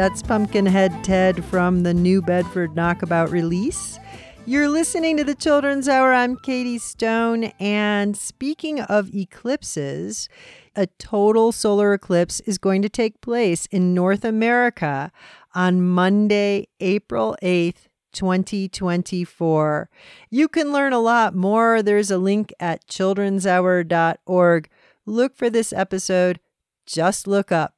That's 0.00 0.22
Pumpkinhead 0.22 1.04
Ted 1.04 1.44
from 1.44 1.82
the 1.82 1.92
New 1.92 2.22
Bedford 2.22 2.74
Knockabout 2.74 3.28
release. 3.28 3.98
You're 4.46 4.70
listening 4.70 5.18
to 5.18 5.24
the 5.24 5.34
Children's 5.34 5.90
Hour. 5.90 6.14
I'm 6.14 6.38
Katie 6.38 6.78
Stone. 6.78 7.52
And 7.60 8.16
speaking 8.16 8.80
of 8.80 9.14
eclipses, 9.14 10.30
a 10.74 10.86
total 10.86 11.52
solar 11.52 11.92
eclipse 11.92 12.40
is 12.46 12.56
going 12.56 12.80
to 12.80 12.88
take 12.88 13.20
place 13.20 13.66
in 13.66 13.92
North 13.92 14.24
America 14.24 15.12
on 15.54 15.86
Monday, 15.86 16.68
April 16.80 17.36
8th, 17.42 17.88
2024. 18.14 19.90
You 20.30 20.48
can 20.48 20.72
learn 20.72 20.94
a 20.94 20.98
lot 20.98 21.34
more. 21.34 21.82
There's 21.82 22.10
a 22.10 22.16
link 22.16 22.54
at 22.58 22.86
children'shour.org. 22.86 24.70
Look 25.04 25.36
for 25.36 25.50
this 25.50 25.74
episode. 25.74 26.40
Just 26.86 27.26
look 27.26 27.52
up. 27.52 27.74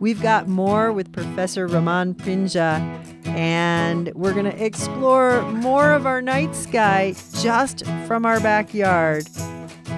We've 0.00 0.20
got 0.20 0.48
more 0.48 0.92
with 0.92 1.12
Professor 1.12 1.66
Raman 1.66 2.14
Prinja, 2.14 2.78
and 3.26 4.12
we're 4.14 4.34
going 4.34 4.50
to 4.50 4.64
explore 4.64 5.42
more 5.52 5.92
of 5.92 6.06
our 6.06 6.20
night 6.20 6.54
sky 6.54 7.14
just 7.40 7.86
from 8.06 8.26
our 8.26 8.40
backyard. 8.40 9.26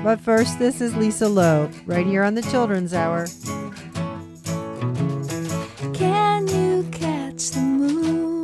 But 0.05 0.21
first, 0.21 0.59
this 0.59 0.81
is 0.81 0.95
Lisa 0.95 1.29
Loeb, 1.29 1.73
right 1.87 2.07
here 2.07 2.23
on 2.23 2.35
the 2.35 2.43
Children's 2.43 2.95
Hour. 2.95 3.27
Can 5.95 6.47
you 6.49 6.89
catch 6.93 7.51
the 7.51 7.61
moon 7.61 8.36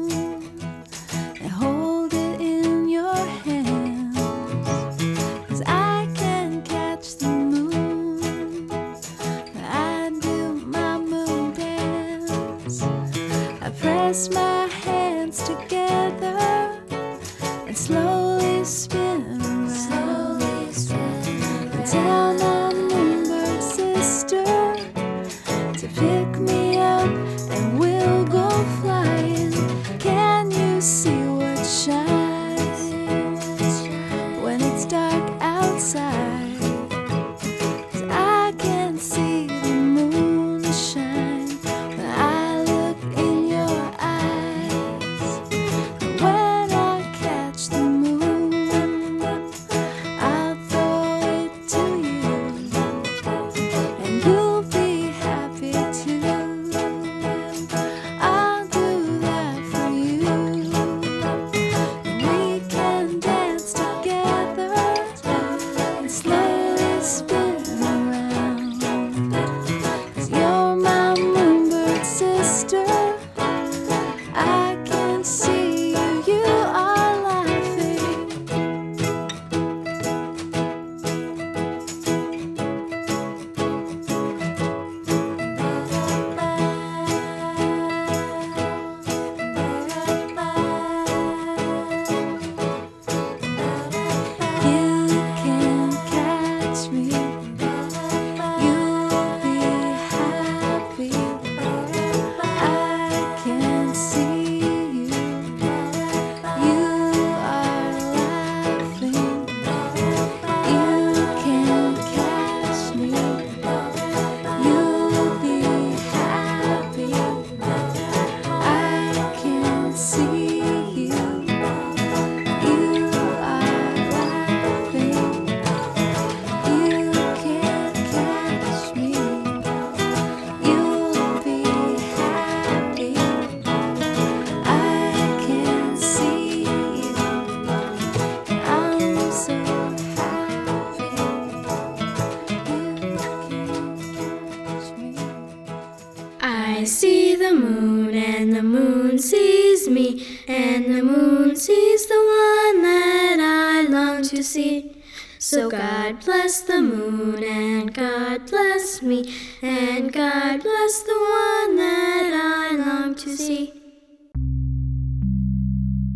So 155.52 155.68
God 155.68 156.24
bless 156.24 156.62
the 156.62 156.80
moon, 156.80 157.44
and 157.44 157.92
God 157.92 158.48
bless 158.48 159.02
me, 159.02 159.34
and 159.60 160.10
God 160.10 160.62
bless 160.62 161.02
the 161.02 161.12
one 161.12 161.76
that 161.76 162.30
I 162.32 162.74
long 162.74 163.14
to 163.16 163.36
see. 163.36 163.74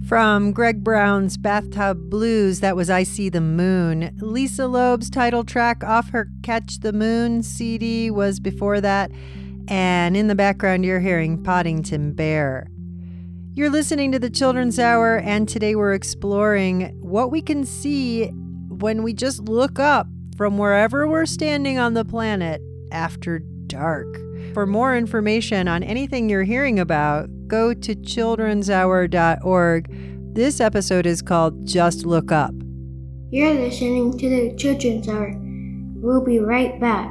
From 0.08 0.52
Greg 0.52 0.82
Brown's 0.82 1.36
Bathtub 1.36 2.08
Blues, 2.08 2.60
that 2.60 2.76
was 2.76 2.88
I 2.88 3.02
See 3.02 3.28
the 3.28 3.42
Moon. 3.42 4.16
Lisa 4.22 4.66
Loeb's 4.66 5.10
title 5.10 5.44
track 5.44 5.84
off 5.84 6.08
her 6.12 6.30
Catch 6.42 6.80
the 6.80 6.94
Moon 6.94 7.42
CD 7.42 8.10
was 8.10 8.40
before 8.40 8.80
that. 8.80 9.10
And 9.68 10.16
in 10.16 10.28
the 10.28 10.34
background, 10.34 10.86
you're 10.86 11.00
hearing 11.00 11.42
Poddington 11.42 12.14
Bear. 12.14 12.68
You're 13.52 13.68
listening 13.68 14.12
to 14.12 14.18
the 14.18 14.30
Children's 14.30 14.78
Hour, 14.78 15.18
and 15.18 15.46
today 15.46 15.74
we're 15.74 15.92
exploring 15.92 16.98
what 17.02 17.30
we 17.30 17.42
can 17.42 17.66
see 17.66 18.32
when 18.82 19.02
we 19.02 19.12
just 19.12 19.48
look 19.48 19.78
up 19.78 20.06
from 20.36 20.58
wherever 20.58 21.08
we're 21.08 21.26
standing 21.26 21.78
on 21.78 21.94
the 21.94 22.04
planet 22.04 22.60
after 22.92 23.40
dark. 23.66 24.06
For 24.54 24.66
more 24.66 24.96
information 24.96 25.68
on 25.68 25.82
anything 25.82 26.28
you're 26.28 26.44
hearing 26.44 26.78
about, 26.78 27.28
go 27.48 27.74
to 27.74 27.94
children'shour.org. 27.94 30.34
This 30.34 30.60
episode 30.60 31.06
is 31.06 31.22
called 31.22 31.66
Just 31.66 32.04
Look 32.04 32.30
Up. 32.30 32.54
You're 33.30 33.54
listening 33.54 34.16
to 34.18 34.28
the 34.28 34.54
Children's 34.56 35.08
Hour. 35.08 35.34
We'll 35.96 36.24
be 36.24 36.38
right 36.38 36.78
back. 36.80 37.10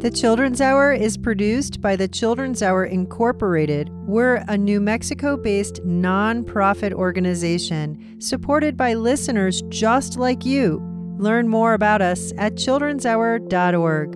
The 0.00 0.10
Children's 0.10 0.62
Hour 0.62 0.94
is 0.94 1.18
produced 1.18 1.82
by 1.82 1.94
the 1.94 2.08
Children's 2.08 2.62
Hour 2.62 2.86
Incorporated. 2.86 3.90
We're 4.06 4.36
a 4.48 4.56
New 4.56 4.80
Mexico 4.80 5.36
based 5.36 5.84
nonprofit 5.84 6.94
organization 6.94 8.18
supported 8.18 8.78
by 8.78 8.94
listeners 8.94 9.60
just 9.68 10.16
like 10.16 10.46
you. 10.46 10.80
Learn 11.18 11.48
more 11.48 11.74
about 11.74 12.00
us 12.00 12.32
at 12.38 12.54
children'shour.org. 12.54 14.14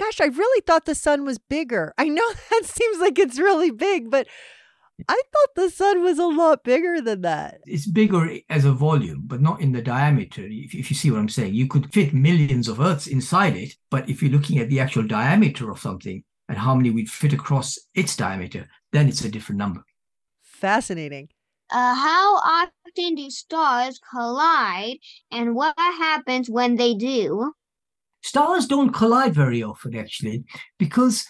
Gosh, 0.00 0.20
I 0.20 0.26
really 0.26 0.62
thought 0.66 0.86
the 0.86 0.96
sun 0.96 1.24
was 1.24 1.38
bigger. 1.38 1.94
I 1.96 2.08
know 2.08 2.28
that 2.50 2.64
seems 2.64 2.98
like 2.98 3.20
it's 3.20 3.38
really 3.38 3.70
big, 3.70 4.10
but 4.10 4.26
I 5.08 5.20
thought 5.32 5.54
the 5.56 5.70
sun 5.70 6.02
was 6.02 6.18
a 6.18 6.26
lot 6.26 6.62
bigger 6.62 7.00
than 7.00 7.22
that. 7.22 7.60
It's 7.66 7.86
bigger 7.86 8.38
as 8.48 8.64
a 8.64 8.72
volume, 8.72 9.22
but 9.26 9.40
not 9.40 9.60
in 9.60 9.72
the 9.72 9.82
diameter. 9.82 10.42
If, 10.44 10.74
if 10.74 10.90
you 10.90 10.96
see 10.96 11.10
what 11.10 11.18
I'm 11.18 11.28
saying, 11.28 11.54
you 11.54 11.66
could 11.66 11.92
fit 11.92 12.14
millions 12.14 12.68
of 12.68 12.80
Earths 12.80 13.08
inside 13.08 13.56
it. 13.56 13.74
But 13.90 14.08
if 14.08 14.22
you're 14.22 14.30
looking 14.30 14.58
at 14.58 14.68
the 14.68 14.80
actual 14.80 15.02
diameter 15.02 15.70
of 15.70 15.80
something 15.80 16.22
and 16.48 16.58
how 16.58 16.74
many 16.74 16.90
we'd 16.90 17.10
fit 17.10 17.32
across 17.32 17.78
its 17.94 18.16
diameter, 18.16 18.68
then 18.92 19.08
it's 19.08 19.24
a 19.24 19.28
different 19.28 19.58
number. 19.58 19.84
Fascinating. 20.42 21.28
Uh, 21.70 21.94
how 21.94 22.36
often 22.36 23.14
do 23.16 23.28
stars 23.30 23.98
collide 24.10 24.98
and 25.32 25.56
what 25.56 25.74
happens 25.76 26.48
when 26.48 26.76
they 26.76 26.94
do? 26.94 27.52
Stars 28.22 28.66
don't 28.66 28.92
collide 28.92 29.34
very 29.34 29.62
often, 29.62 29.96
actually, 29.96 30.44
because 30.78 31.26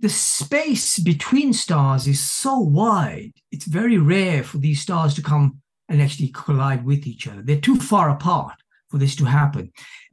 the 0.00 0.08
space 0.08 0.98
between 0.98 1.52
stars 1.52 2.06
is 2.06 2.20
so 2.20 2.58
wide. 2.58 3.32
It's 3.52 3.66
very 3.66 3.98
rare 3.98 4.42
for 4.42 4.58
these 4.58 4.80
stars 4.80 5.14
to 5.14 5.22
come 5.22 5.60
and 5.88 6.00
actually 6.00 6.28
collide 6.28 6.84
with 6.84 7.06
each 7.06 7.26
other. 7.26 7.42
They're 7.42 7.60
too 7.60 7.76
far 7.76 8.10
apart 8.10 8.56
for 8.88 8.98
this 8.98 9.14
to 9.16 9.24
happen. 9.24 9.70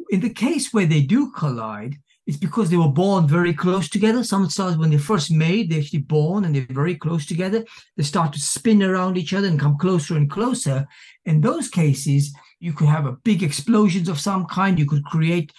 In 0.09 0.19
the 0.19 0.29
case 0.29 0.73
where 0.73 0.85
they 0.85 1.01
do 1.01 1.31
collide, 1.31 1.95
it's 2.25 2.37
because 2.37 2.69
they 2.69 2.75
were 2.75 2.89
born 2.89 3.25
very 3.25 3.53
close 3.53 3.87
together. 3.87 4.21
Some 4.21 4.49
stars, 4.49 4.77
when 4.77 4.89
they're 4.89 4.99
first 4.99 5.31
made, 5.31 5.69
they're 5.69 5.79
actually 5.79 5.99
born 5.99 6.43
and 6.43 6.53
they're 6.53 6.67
very 6.69 6.95
close 6.95 7.25
together. 7.25 7.63
They 7.95 8.03
start 8.03 8.33
to 8.33 8.39
spin 8.39 8.83
around 8.83 9.17
each 9.17 9.33
other 9.33 9.47
and 9.47 9.57
come 9.57 9.77
closer 9.77 10.17
and 10.17 10.29
closer. 10.29 10.85
In 11.25 11.39
those 11.39 11.69
cases, 11.69 12.35
you 12.59 12.73
could 12.73 12.89
have 12.89 13.05
a 13.05 13.15
big 13.23 13.43
explosions 13.43 14.09
of 14.09 14.19
some 14.19 14.45
kind. 14.45 14.77
You 14.77 14.85
could 14.85 15.05
create, 15.05 15.53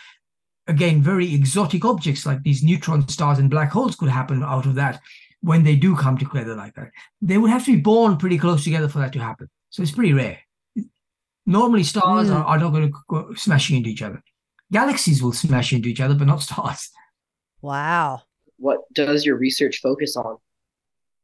again, 0.68 1.02
very 1.02 1.34
exotic 1.34 1.84
objects 1.84 2.24
like 2.26 2.42
these 2.42 2.62
neutron 2.62 3.08
stars 3.08 3.38
and 3.38 3.50
black 3.50 3.70
holes 3.72 3.96
could 3.96 4.08
happen 4.10 4.42
out 4.42 4.66
of 4.66 4.74
that 4.76 5.00
when 5.40 5.64
they 5.64 5.76
do 5.76 5.96
come 5.96 6.18
together 6.18 6.54
like 6.54 6.74
that. 6.74 6.90
They 7.22 7.38
would 7.38 7.50
have 7.50 7.64
to 7.64 7.74
be 7.76 7.80
born 7.80 8.16
pretty 8.16 8.38
close 8.38 8.64
together 8.64 8.88
for 8.88 8.98
that 8.98 9.12
to 9.14 9.18
happen. 9.18 9.48
So 9.70 9.82
it's 9.82 9.92
pretty 9.92 10.12
rare. 10.12 10.38
Normally, 11.46 11.82
stars 11.84 12.28
Mm. 12.28 12.34
are, 12.36 12.44
are 12.44 12.58
not 12.58 12.72
going 12.72 12.92
to 12.92 12.98
go 13.08 13.34
smashing 13.34 13.76
into 13.78 13.88
each 13.88 14.02
other. 14.02 14.22
Galaxies 14.70 15.22
will 15.22 15.32
smash 15.32 15.72
into 15.72 15.88
each 15.88 16.00
other, 16.00 16.14
but 16.14 16.26
not 16.26 16.42
stars. 16.42 16.90
Wow. 17.62 18.22
What 18.58 18.80
does 18.92 19.24
your 19.24 19.36
research 19.36 19.80
focus 19.80 20.16
on? 20.16 20.36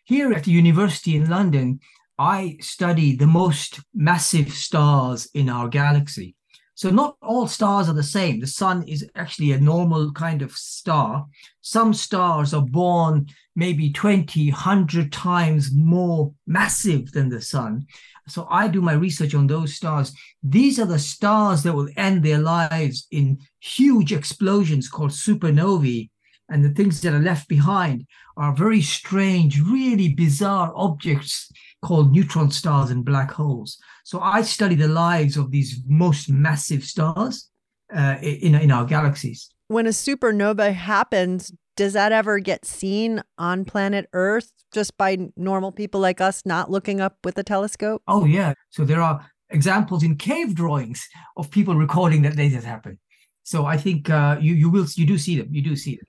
Here 0.04 0.32
at 0.32 0.44
the 0.44 0.50
university 0.52 1.14
in 1.16 1.28
London, 1.28 1.80
I 2.18 2.56
study 2.60 3.16
the 3.16 3.26
most 3.26 3.80
massive 3.94 4.52
stars 4.52 5.26
in 5.34 5.48
our 5.48 5.68
galaxy. 5.68 6.36
So, 6.76 6.90
not 6.90 7.16
all 7.22 7.46
stars 7.46 7.88
are 7.88 7.94
the 7.94 8.02
same. 8.02 8.40
The 8.40 8.48
sun 8.48 8.82
is 8.88 9.08
actually 9.14 9.52
a 9.52 9.60
normal 9.60 10.12
kind 10.12 10.42
of 10.42 10.52
star. 10.52 11.26
Some 11.60 11.94
stars 11.94 12.52
are 12.52 12.66
born 12.66 13.26
maybe 13.54 13.92
20, 13.92 14.50
100 14.50 15.12
times 15.12 15.70
more 15.72 16.32
massive 16.48 17.12
than 17.12 17.28
the 17.28 17.40
sun. 17.40 17.86
So, 18.26 18.48
I 18.50 18.66
do 18.66 18.80
my 18.80 18.94
research 18.94 19.34
on 19.34 19.46
those 19.46 19.74
stars. 19.74 20.12
These 20.42 20.80
are 20.80 20.86
the 20.86 20.98
stars 20.98 21.62
that 21.62 21.74
will 21.74 21.88
end 21.96 22.24
their 22.24 22.38
lives 22.38 23.06
in 23.12 23.38
huge 23.60 24.12
explosions 24.12 24.88
called 24.88 25.10
supernovae. 25.10 26.10
And 26.48 26.64
the 26.64 26.70
things 26.70 27.00
that 27.00 27.14
are 27.14 27.20
left 27.20 27.48
behind 27.48 28.06
are 28.36 28.54
very 28.54 28.82
strange, 28.82 29.60
really 29.60 30.12
bizarre 30.12 30.72
objects 30.74 31.50
called 31.84 32.12
neutron 32.12 32.50
stars 32.50 32.90
and 32.90 33.04
black 33.04 33.30
holes. 33.30 33.78
So 34.04 34.20
I 34.20 34.42
study 34.42 34.74
the 34.74 34.88
lives 34.88 35.36
of 35.36 35.50
these 35.50 35.80
most 35.86 36.30
massive 36.30 36.82
stars 36.84 37.50
uh, 37.94 38.16
in, 38.22 38.54
in 38.54 38.70
our 38.70 38.84
galaxies. 38.84 39.50
When 39.68 39.86
a 39.86 39.90
supernova 39.90 40.72
happens, 40.72 41.52
does 41.76 41.92
that 41.92 42.12
ever 42.12 42.38
get 42.38 42.64
seen 42.64 43.22
on 43.38 43.64
planet 43.64 44.08
Earth 44.12 44.52
just 44.72 44.96
by 44.96 45.30
normal 45.36 45.72
people 45.72 46.00
like 46.00 46.20
us 46.20 46.42
not 46.44 46.70
looking 46.70 47.00
up 47.00 47.18
with 47.24 47.38
a 47.38 47.44
telescope? 47.44 48.02
Oh, 48.08 48.24
yeah. 48.24 48.54
So 48.70 48.84
there 48.84 49.00
are 49.00 49.24
examples 49.50 50.02
in 50.02 50.16
cave 50.16 50.54
drawings 50.54 51.06
of 51.36 51.50
people 51.50 51.76
recording 51.76 52.22
that 52.22 52.36
they 52.36 52.48
has 52.48 52.64
happened. 52.64 52.98
So 53.44 53.66
I 53.66 53.76
think 53.76 54.08
uh, 54.08 54.38
you 54.40 54.54
you 54.54 54.70
will 54.70 54.86
you 54.96 55.06
do 55.06 55.18
see 55.18 55.36
them. 55.38 55.48
You 55.52 55.62
do 55.62 55.76
see 55.76 55.96
them, 55.96 56.06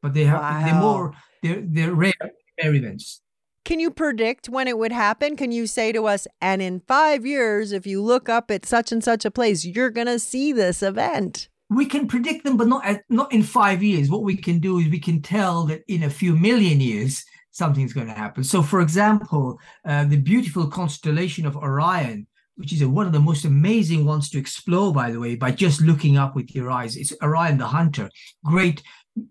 but 0.00 0.14
they 0.14 0.24
have 0.24 0.64
they're 0.64 0.80
more 0.80 1.12
they're 1.42 1.62
they're 1.66 1.94
rare 1.94 2.12
rare 2.62 2.74
events. 2.74 3.20
Can 3.64 3.80
you 3.80 3.90
predict 3.90 4.48
when 4.48 4.68
it 4.68 4.76
would 4.78 4.92
happen? 4.92 5.36
Can 5.36 5.50
you 5.50 5.66
say 5.66 5.90
to 5.92 6.06
us, 6.06 6.26
and 6.40 6.60
in 6.60 6.80
five 6.80 7.24
years, 7.24 7.72
if 7.72 7.86
you 7.86 8.02
look 8.02 8.28
up 8.28 8.50
at 8.50 8.66
such 8.66 8.92
and 8.92 9.02
such 9.02 9.24
a 9.24 9.30
place, 9.30 9.64
you're 9.64 9.90
going 9.90 10.06
to 10.06 10.18
see 10.18 10.52
this 10.52 10.82
event? 10.82 11.48
we 11.70 11.86
can 11.86 12.06
predict 12.06 12.44
them, 12.44 12.56
but 12.56 12.68
not 12.68 12.84
at, 12.84 13.04
not 13.08 13.32
in 13.32 13.42
five 13.42 13.82
years. 13.82 14.10
What 14.10 14.22
we 14.22 14.36
can 14.36 14.58
do 14.58 14.78
is 14.78 14.88
we 14.88 15.00
can 15.00 15.22
tell 15.22 15.64
that 15.64 15.82
in 15.88 16.02
a 16.02 16.10
few 16.10 16.36
million 16.36 16.80
years 16.80 17.24
something's 17.50 17.92
going 17.92 18.06
to 18.06 18.12
happen. 18.12 18.44
So, 18.44 18.62
for 18.62 18.80
example, 18.80 19.58
uh, 19.84 20.04
the 20.04 20.16
beautiful 20.16 20.66
constellation 20.66 21.46
of 21.46 21.56
Orion, 21.56 22.26
which 22.56 22.72
is 22.72 22.82
a, 22.82 22.88
one 22.88 23.06
of 23.06 23.12
the 23.12 23.20
most 23.20 23.44
amazing 23.44 24.04
ones 24.04 24.28
to 24.30 24.38
explore, 24.38 24.92
by 24.92 25.10
the 25.10 25.20
way, 25.20 25.36
by 25.36 25.50
just 25.50 25.80
looking 25.80 26.16
up 26.16 26.36
with 26.36 26.54
your 26.54 26.70
eyes. 26.70 26.96
It's 26.96 27.12
Orion 27.22 27.58
the 27.58 27.66
Hunter. 27.66 28.10
Great 28.44 28.82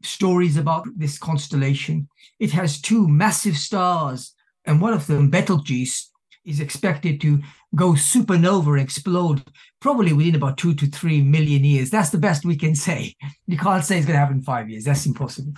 stories 0.02 0.58
about 0.58 0.88
this 0.96 1.18
constellation. 1.18 2.08
It 2.40 2.52
has 2.52 2.82
two 2.82 3.08
massive 3.08 3.58
stars, 3.58 4.34
and 4.66 4.82
one 4.82 4.94
of 4.94 5.08
them, 5.08 5.30
Betelgeuse, 5.30 6.10
is 6.46 6.60
expected 6.60 7.22
to 7.22 7.42
go 7.76 7.92
supernova 7.92 8.74
and 8.74 8.82
explode 8.82 9.44
probably 9.80 10.14
within 10.14 10.36
about 10.36 10.58
two 10.58 10.74
to 10.76 10.88
three 10.88 11.22
million 11.22 11.64
years. 11.64 11.90
That's 11.90 12.10
the 12.10 12.18
best 12.18 12.46
we 12.46 12.56
can 12.56 12.76
say. 12.76 13.16
You 13.48 13.58
can't 13.58 13.84
say 13.84 13.98
it's 13.98 14.06
going 14.06 14.16
to 14.16 14.20
happen 14.20 14.38
in 14.38 14.44
five 14.44 14.70
years. 14.70 14.84
That's 14.84 15.06
impossible. 15.06 15.54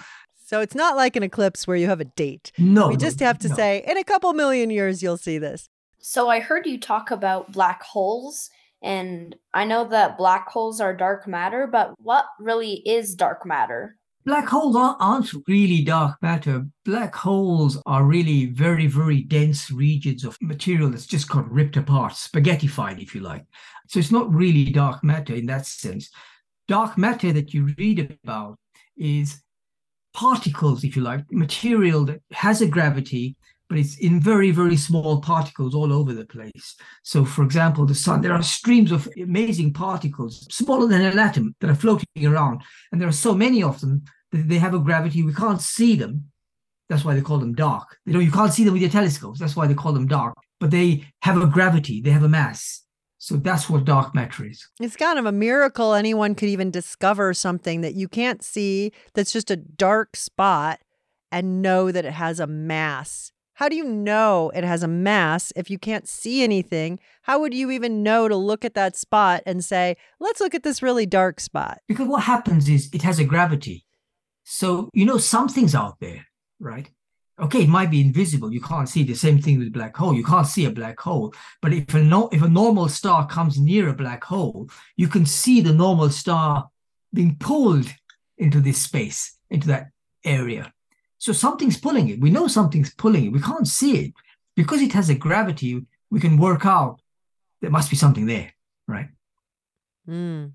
So 0.45 0.61
it's 0.61 0.75
not 0.75 0.95
like 0.95 1.15
an 1.15 1.23
eclipse 1.23 1.65
where 1.65 1.77
you 1.77 1.87
have 1.87 2.01
a 2.01 2.05
date. 2.05 2.51
No, 2.57 2.89
we 2.89 2.97
just 2.97 3.19
have 3.19 3.39
to 3.39 3.49
no. 3.49 3.55
say, 3.55 3.83
in 3.87 3.97
a 3.97 4.03
couple 4.03 4.31
million 4.33 4.69
years, 4.69 5.01
you'll 5.01 5.17
see 5.17 5.39
this. 5.39 5.69
So 5.99 6.29
I 6.29 6.39
heard 6.39 6.67
you 6.67 6.79
talk 6.79 7.09
about 7.09 7.51
black 7.51 7.81
holes, 7.81 8.51
and 8.83 9.35
I 9.55 9.65
know 9.65 9.85
that 9.85 10.19
black 10.19 10.47
holes 10.47 10.79
are 10.79 10.95
dark 10.95 11.27
matter, 11.27 11.65
but 11.65 11.95
what 11.97 12.25
really 12.39 12.73
is 12.73 13.15
dark 13.15 13.43
matter? 13.43 13.97
Black 14.25 14.47
holes 14.47 14.75
aren't, 14.75 15.31
really 15.47 15.83
dark 15.83 16.19
matter. 16.21 16.65
Black 16.83 17.13
holes 17.13 17.79
are 17.85 18.03
really 18.03 18.47
very, 18.47 18.87
very 18.87 19.21
dense 19.21 19.69
regions 19.69 20.23
of 20.23 20.35
material 20.41 20.89
that's 20.89 21.05
just 21.05 21.29
got 21.29 21.49
ripped 21.51 21.77
apart, 21.77 22.13
spaghettified, 22.13 22.99
if 22.99 23.13
you 23.13 23.21
like. 23.21 23.45
So 23.87 23.99
it's 23.99 24.11
not 24.11 24.33
really 24.33 24.71
dark 24.71 25.03
matter 25.03 25.35
in 25.35 25.45
that 25.45 25.67
sense. 25.67 26.09
Dark 26.67 26.97
matter 26.97 27.31
that 27.33 27.53
you 27.53 27.71
read 27.77 28.17
about 28.23 28.57
is 28.97 29.43
particles, 30.15 30.83
if 30.83 30.95
you 30.95 31.03
like, 31.03 31.23
material 31.31 32.05
that 32.05 32.21
has 32.31 32.61
a 32.61 32.67
gravity, 32.67 33.35
but 33.67 33.77
it's 33.77 33.97
in 33.97 34.19
very, 34.19 34.51
very 34.51 34.77
small 34.77 35.21
particles 35.21 35.73
all 35.73 35.91
over 35.91 36.13
the 36.13 36.25
place. 36.25 36.75
So, 37.03 37.25
for 37.25 37.43
example, 37.43 37.85
the 37.85 37.95
sun, 37.95 38.21
there 38.21 38.33
are 38.33 38.43
streams 38.43 38.91
of 38.91 39.09
amazing 39.21 39.73
particles, 39.73 40.47
smaller 40.53 40.87
than 40.87 41.01
an 41.01 41.17
atom, 41.17 41.55
that 41.61 41.69
are 41.69 41.75
floating 41.75 42.07
around. 42.25 42.61
And 42.91 43.01
there 43.01 43.09
are 43.09 43.13
so 43.13 43.33
many 43.33 43.63
of 43.63 43.81
them 43.81 44.03
that 44.31 44.47
they 44.47 44.57
have 44.57 44.73
a 44.73 44.79
gravity, 44.79 45.23
we 45.23 45.33
can't 45.33 45.61
see 45.61 45.95
them. 45.95 46.25
That's 46.89 47.03
why 47.03 47.15
they 47.15 47.21
call 47.21 47.39
them 47.39 47.55
dark. 47.55 47.97
You 48.05 48.13
know, 48.13 48.19
you 48.19 48.31
can't 48.31 48.53
see 48.53 48.63
them 48.63 48.73
with 48.73 48.81
your 48.81 48.91
telescopes. 48.91 49.39
That's 49.39 49.55
why 49.55 49.65
they 49.65 49.73
call 49.73 49.93
them 49.93 50.07
dark. 50.07 50.35
But 50.59 50.71
they 50.71 51.05
have 51.23 51.41
a 51.41 51.47
gravity, 51.47 52.01
they 52.01 52.11
have 52.11 52.23
a 52.23 52.29
mass. 52.29 52.81
So 53.17 53.37
that's 53.37 53.69
what 53.69 53.85
dark 53.85 54.13
matter 54.13 54.45
is. 54.45 54.67
It's 54.79 54.95
kind 54.95 55.17
of 55.17 55.25
a 55.25 55.31
miracle 55.31 55.95
anyone 55.95 56.35
could 56.35 56.49
even 56.49 56.69
discover 56.69 57.33
something 57.33 57.81
that 57.81 57.95
you 57.95 58.07
can't 58.07 58.43
see 58.43 58.91
that's 59.15 59.33
just 59.33 59.49
a 59.49 59.55
dark 59.55 60.15
spot 60.15 60.79
and 61.31 61.61
know 61.61 61.91
that 61.91 62.05
it 62.05 62.13
has 62.13 62.39
a 62.39 62.45
mass. 62.45 63.31
How 63.55 63.69
do 63.69 63.77
you 63.77 63.85
know 63.85 64.51
it 64.53 64.65
has 64.65 64.83
a 64.83 64.87
mass 64.87 65.53
if 65.55 65.69
you 65.69 65.79
can't 65.79 66.09
see 66.09 66.43
anything? 66.43 66.99
How 67.21 67.39
would 67.39 67.53
you 67.53 67.71
even 67.71 68.03
know 68.03 68.27
to 68.27 68.35
look 68.35 68.65
at 68.65 68.73
that 68.73 68.97
spot 68.97 69.43
and 69.45 69.63
say, 69.63 69.95
let's 70.19 70.41
look 70.41 70.53
at 70.53 70.63
this 70.63 70.83
really 70.83 71.05
dark 71.05 71.39
spot? 71.39 71.79
Because 71.87 72.09
what 72.09 72.23
happens 72.23 72.67
is 72.67 72.89
it 72.93 73.01
has 73.03 73.17
a 73.17 73.23
gravity. 73.23 73.85
So 74.43 74.89
you 74.93 75.05
know 75.05 75.17
something's 75.17 75.73
out 75.73 76.01
there, 76.01 76.27
right? 76.59 76.89
Okay, 77.39 77.63
it 77.63 77.69
might 77.69 77.89
be 77.89 78.01
invisible. 78.01 78.51
You 78.51 78.59
can't 78.59 78.89
see 78.89 79.03
the 79.03 79.15
same 79.15 79.41
thing 79.41 79.59
with 79.59 79.71
black 79.71 79.95
hole. 79.95 80.13
You 80.13 80.23
can't 80.25 80.47
see 80.47 80.65
a 80.65 80.71
black 80.71 80.99
hole. 80.99 81.33
But 81.61 81.71
if 81.71 81.93
a 81.93 82.03
no, 82.03 82.27
if 82.33 82.41
a 82.41 82.49
normal 82.49 82.89
star 82.89 83.25
comes 83.25 83.57
near 83.57 83.87
a 83.87 83.93
black 83.93 84.25
hole, 84.25 84.69
you 84.97 85.07
can 85.07 85.25
see 85.25 85.61
the 85.61 85.73
normal 85.73 86.09
star 86.09 86.69
being 87.13 87.37
pulled 87.39 87.87
into 88.37 88.59
this 88.59 88.81
space, 88.81 89.37
into 89.49 89.67
that 89.67 89.91
area. 90.25 90.73
So 91.25 91.33
something's 91.33 91.75
pulling 91.75 92.09
it. 92.09 92.19
We 92.19 92.29
know 92.29 92.47
something's 92.47 92.93
pulling 92.93 93.25
it. 93.25 93.29
We 93.29 93.41
can't 93.41 93.67
see 93.67 93.97
it. 93.97 94.13
Because 94.55 94.79
it 94.79 94.93
has 94.93 95.09
a 95.09 95.15
gravity, 95.15 95.83
we 96.11 96.19
can 96.19 96.37
work 96.37 96.67
out 96.67 97.01
there 97.61 97.71
must 97.71 97.89
be 97.89 97.95
something 97.95 98.27
there, 98.27 98.53
right? 98.87 99.07
Mm. 100.07 100.51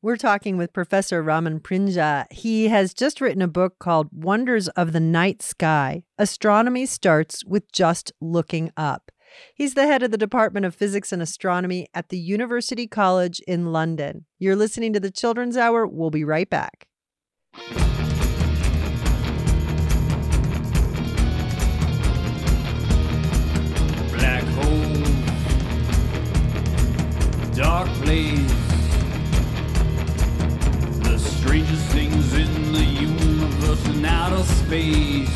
We're 0.00 0.16
talking 0.16 0.56
with 0.56 0.72
Professor 0.72 1.24
Raman 1.24 1.58
Prinja. 1.58 2.26
He 2.30 2.68
has 2.68 2.94
just 2.94 3.20
written 3.20 3.42
a 3.42 3.48
book 3.48 3.80
called 3.80 4.06
Wonders 4.12 4.68
of 4.68 4.92
the 4.92 5.00
Night 5.00 5.42
Sky 5.42 6.04
Astronomy 6.18 6.86
Starts 6.86 7.44
with 7.44 7.72
Just 7.72 8.12
Looking 8.20 8.70
Up. 8.76 9.10
He's 9.56 9.74
the 9.74 9.88
head 9.88 10.04
of 10.04 10.12
the 10.12 10.16
Department 10.16 10.66
of 10.66 10.74
Physics 10.76 11.10
and 11.10 11.20
Astronomy 11.20 11.88
at 11.94 12.10
the 12.10 12.18
University 12.18 12.86
College 12.86 13.40
in 13.40 13.72
London. 13.72 14.26
You're 14.38 14.54
listening 14.54 14.92
to 14.92 15.00
the 15.00 15.10
Children's 15.10 15.56
Hour. 15.56 15.84
We'll 15.84 16.10
be 16.10 16.22
right 16.22 16.48
back. 16.48 16.86
Dark 27.60 27.88
place, 28.04 28.52
the 31.02 31.18
strangest 31.18 31.84
things 31.92 32.32
in 32.32 32.72
the 32.72 32.82
universe 32.82 33.86
and 33.86 34.06
outer 34.06 34.42
space. 34.44 35.28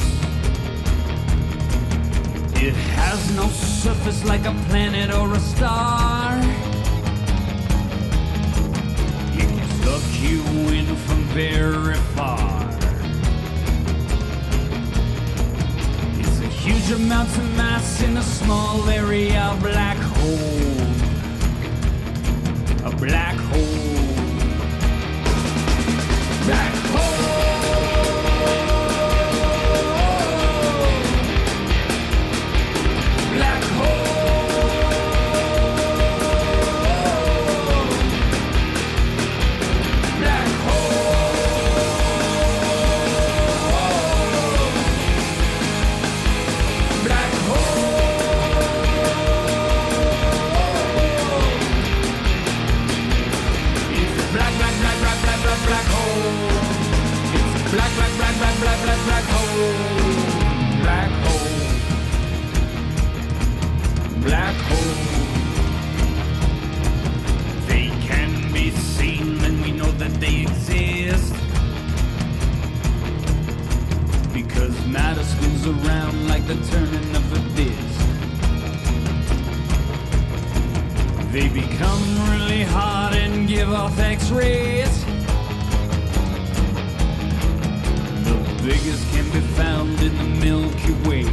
It 2.62 2.74
has 2.96 3.37
no 3.37 3.46
surface 3.48 4.24
like 4.24 4.46
a 4.46 4.54
planet 4.68 5.12
or 5.12 5.34
a 5.34 5.38
star. 5.38 6.38
It 9.40 9.48
can 9.56 9.68
suck 9.82 10.06
you 10.22 10.40
in 10.78 10.87
from 11.04 11.24
very 11.37 11.96
far. 12.16 12.70
It's 16.20 16.40
a 16.40 16.50
huge 16.64 16.90
amount 16.90 17.37
of 17.37 17.56
mass 17.58 18.02
in 18.02 18.16
a 18.16 18.22
small 18.22 18.88
area, 18.88 19.54
black 19.60 19.98
hole. 19.98 20.73
A 22.84 22.90
black 22.96 23.36
hole. 23.36 24.14
Black 26.44 26.74
hole. 26.92 27.23
They 67.66 67.88
can 68.02 68.52
be 68.52 68.70
seen 68.70 69.38
when 69.40 69.62
we 69.62 69.72
know 69.72 69.90
that 69.92 70.12
they 70.20 70.42
exist. 70.42 71.34
Because 74.32 74.74
matter 74.86 75.22
schools 75.22 75.66
around 75.66 76.28
like 76.28 76.46
the 76.46 76.56
turning 76.70 77.16
of 77.16 77.32
a 77.32 77.40
disc. 77.54 78.00
They 81.32 81.48
become 81.48 82.02
really 82.30 82.62
hot 82.62 83.14
and 83.14 83.48
give 83.48 83.70
off 83.72 83.98
X 83.98 84.30
biggest 88.64 89.07
can 89.12 89.24
be 89.31 89.40
found 89.59 90.00
in 90.00 90.16
the 90.16 90.24
Milky 90.42 90.92
Way. 91.07 91.24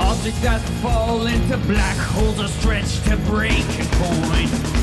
Objects 0.00 0.40
that 0.40 0.60
fall 0.80 1.26
into 1.26 1.58
black 1.66 1.96
holes 1.96 2.40
are 2.40 2.48
stretched 2.48 3.04
to 3.04 3.16
breaking 3.18 3.86
point. 3.98 4.81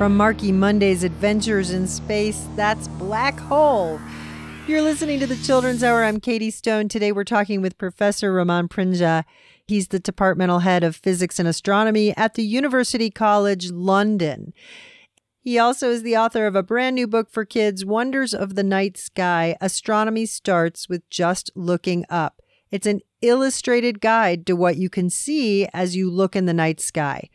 From 0.00 0.16
Marky 0.16 0.50
Monday's 0.50 1.04
Adventures 1.04 1.72
in 1.72 1.86
Space, 1.86 2.48
that's 2.56 2.88
Black 2.88 3.38
Hole. 3.38 4.00
You're 4.66 4.80
listening 4.80 5.20
to 5.20 5.26
the 5.26 5.36
Children's 5.36 5.84
Hour. 5.84 6.04
I'm 6.04 6.20
Katie 6.20 6.50
Stone. 6.50 6.88
Today 6.88 7.12
we're 7.12 7.22
talking 7.22 7.60
with 7.60 7.76
Professor 7.76 8.32
Raman 8.32 8.68
Prinja. 8.68 9.24
He's 9.66 9.88
the 9.88 9.98
departmental 9.98 10.60
head 10.60 10.82
of 10.82 10.96
physics 10.96 11.38
and 11.38 11.46
astronomy 11.46 12.16
at 12.16 12.32
the 12.32 12.42
University 12.42 13.10
College 13.10 13.72
London. 13.72 14.54
He 15.42 15.58
also 15.58 15.90
is 15.90 16.02
the 16.02 16.16
author 16.16 16.46
of 16.46 16.56
a 16.56 16.62
brand 16.62 16.94
new 16.94 17.06
book 17.06 17.30
for 17.30 17.44
kids, 17.44 17.84
Wonders 17.84 18.32
of 18.32 18.54
the 18.54 18.64
Night 18.64 18.96
Sky 18.96 19.54
Astronomy 19.60 20.24
Starts 20.24 20.88
with 20.88 21.06
Just 21.10 21.50
Looking 21.54 22.06
Up. 22.08 22.40
It's 22.70 22.86
an 22.86 23.00
illustrated 23.20 24.00
guide 24.00 24.46
to 24.46 24.56
what 24.56 24.78
you 24.78 24.88
can 24.88 25.10
see 25.10 25.68
as 25.74 25.94
you 25.94 26.10
look 26.10 26.34
in 26.34 26.46
the 26.46 26.54
night 26.54 26.80
sky. 26.80 27.28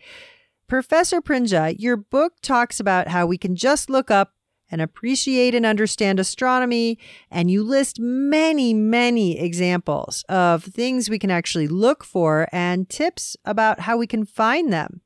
Professor 0.67 1.21
Prinja, 1.21 1.75
your 1.77 1.95
book 1.95 2.33
talks 2.41 2.79
about 2.79 3.09
how 3.09 3.27
we 3.27 3.37
can 3.37 3.55
just 3.55 3.87
look 3.87 4.09
up 4.09 4.33
and 4.71 4.81
appreciate 4.81 5.53
and 5.53 5.63
understand 5.63 6.19
astronomy, 6.19 6.97
and 7.29 7.51
you 7.51 7.61
list 7.61 7.99
many, 7.99 8.73
many 8.73 9.39
examples 9.39 10.25
of 10.27 10.63
things 10.63 11.07
we 11.07 11.19
can 11.19 11.29
actually 11.29 11.67
look 11.67 12.03
for 12.03 12.47
and 12.51 12.89
tips 12.89 13.37
about 13.45 13.81
how 13.81 13.95
we 13.95 14.07
can 14.07 14.25
find 14.25 14.73
them. 14.73 15.01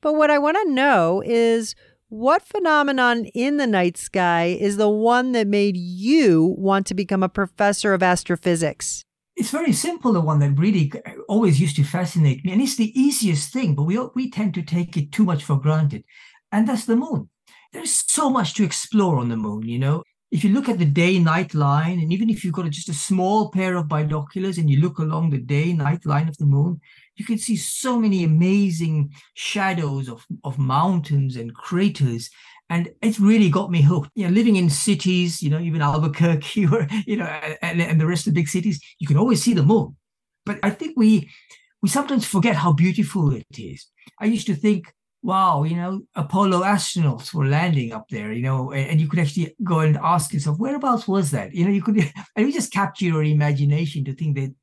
But 0.00 0.14
what 0.14 0.28
I 0.28 0.40
want 0.40 0.56
to 0.60 0.72
know 0.72 1.22
is 1.24 1.76
what 2.08 2.42
phenomenon 2.42 3.26
in 3.26 3.58
the 3.58 3.66
night 3.66 3.96
sky 3.96 4.56
is 4.58 4.76
the 4.76 4.90
one 4.90 5.30
that 5.32 5.46
made 5.46 5.76
you 5.76 6.56
want 6.58 6.84
to 6.88 6.94
become 6.94 7.22
a 7.22 7.28
professor 7.28 7.94
of 7.94 8.02
astrophysics? 8.02 9.05
It's 9.36 9.50
very 9.50 9.72
simple, 9.72 10.14
the 10.14 10.20
one 10.22 10.38
that 10.38 10.58
really 10.58 10.90
always 11.28 11.60
used 11.60 11.76
to 11.76 11.84
fascinate 11.84 12.42
me. 12.44 12.52
And 12.52 12.62
it's 12.62 12.76
the 12.76 12.98
easiest 12.98 13.52
thing, 13.52 13.74
but 13.74 13.82
we, 13.82 13.98
we 14.14 14.30
tend 14.30 14.54
to 14.54 14.62
take 14.62 14.96
it 14.96 15.12
too 15.12 15.24
much 15.24 15.44
for 15.44 15.56
granted. 15.60 16.04
And 16.50 16.66
that's 16.66 16.86
the 16.86 16.96
moon. 16.96 17.28
There's 17.72 18.04
so 18.08 18.30
much 18.30 18.54
to 18.54 18.64
explore 18.64 19.18
on 19.18 19.28
the 19.28 19.36
moon, 19.36 19.68
you 19.68 19.78
know. 19.78 20.02
If 20.30 20.42
you 20.42 20.50
look 20.50 20.68
at 20.68 20.78
the 20.78 20.86
day 20.86 21.18
night 21.18 21.54
line, 21.54 22.00
and 22.00 22.12
even 22.12 22.30
if 22.30 22.44
you've 22.44 22.54
got 22.54 22.68
just 22.70 22.88
a 22.88 22.94
small 22.94 23.50
pair 23.50 23.76
of 23.76 23.88
binoculars 23.88 24.58
and 24.58 24.68
you 24.70 24.80
look 24.80 24.98
along 24.98 25.30
the 25.30 25.38
day 25.38 25.72
night 25.72 26.06
line 26.06 26.28
of 26.28 26.36
the 26.38 26.46
moon, 26.46 26.80
you 27.16 27.24
can 27.24 27.38
see 27.38 27.56
so 27.56 27.98
many 27.98 28.24
amazing 28.24 29.12
shadows 29.34 30.08
of, 30.08 30.26
of 30.44 30.58
mountains 30.58 31.36
and 31.36 31.54
craters. 31.54 32.30
And 32.68 32.90
it's 33.00 33.20
really 33.20 33.48
got 33.48 33.70
me 33.70 33.82
hooked. 33.82 34.10
You 34.14 34.26
know, 34.26 34.32
living 34.32 34.56
in 34.56 34.70
cities, 34.70 35.42
you 35.42 35.50
know, 35.50 35.60
even 35.60 35.82
Albuquerque 35.82 36.66
or, 36.72 36.88
you 37.06 37.16
know, 37.16 37.26
and, 37.62 37.80
and 37.80 38.00
the 38.00 38.06
rest 38.06 38.26
of 38.26 38.34
the 38.34 38.40
big 38.40 38.48
cities, 38.48 38.80
you 38.98 39.06
can 39.06 39.16
always 39.16 39.42
see 39.42 39.54
the 39.54 39.62
moon. 39.62 39.96
But 40.44 40.58
I 40.62 40.70
think 40.70 40.94
we 40.96 41.30
we 41.82 41.88
sometimes 41.88 42.24
forget 42.24 42.56
how 42.56 42.72
beautiful 42.72 43.32
it 43.32 43.44
is. 43.56 43.86
I 44.20 44.24
used 44.26 44.46
to 44.46 44.54
think, 44.54 44.92
wow, 45.22 45.64
you 45.64 45.76
know, 45.76 46.02
Apollo 46.14 46.62
astronauts 46.62 47.34
were 47.34 47.46
landing 47.46 47.92
up 47.92 48.08
there, 48.08 48.32
you 48.32 48.42
know, 48.42 48.72
and, 48.72 48.90
and 48.90 49.00
you 49.00 49.08
could 49.08 49.18
actually 49.18 49.54
go 49.62 49.80
and 49.80 49.96
ask 49.96 50.32
yourself, 50.32 50.58
whereabouts 50.58 51.06
was 51.06 51.30
that? 51.32 51.54
You 51.54 51.64
know, 51.64 51.70
you 51.70 51.82
could, 51.82 51.98
and 52.36 52.46
you 52.46 52.52
just 52.52 52.72
capture 52.72 53.04
your 53.04 53.24
imagination 53.24 54.04
to 54.04 54.14
think 54.14 54.36
that 54.36 54.54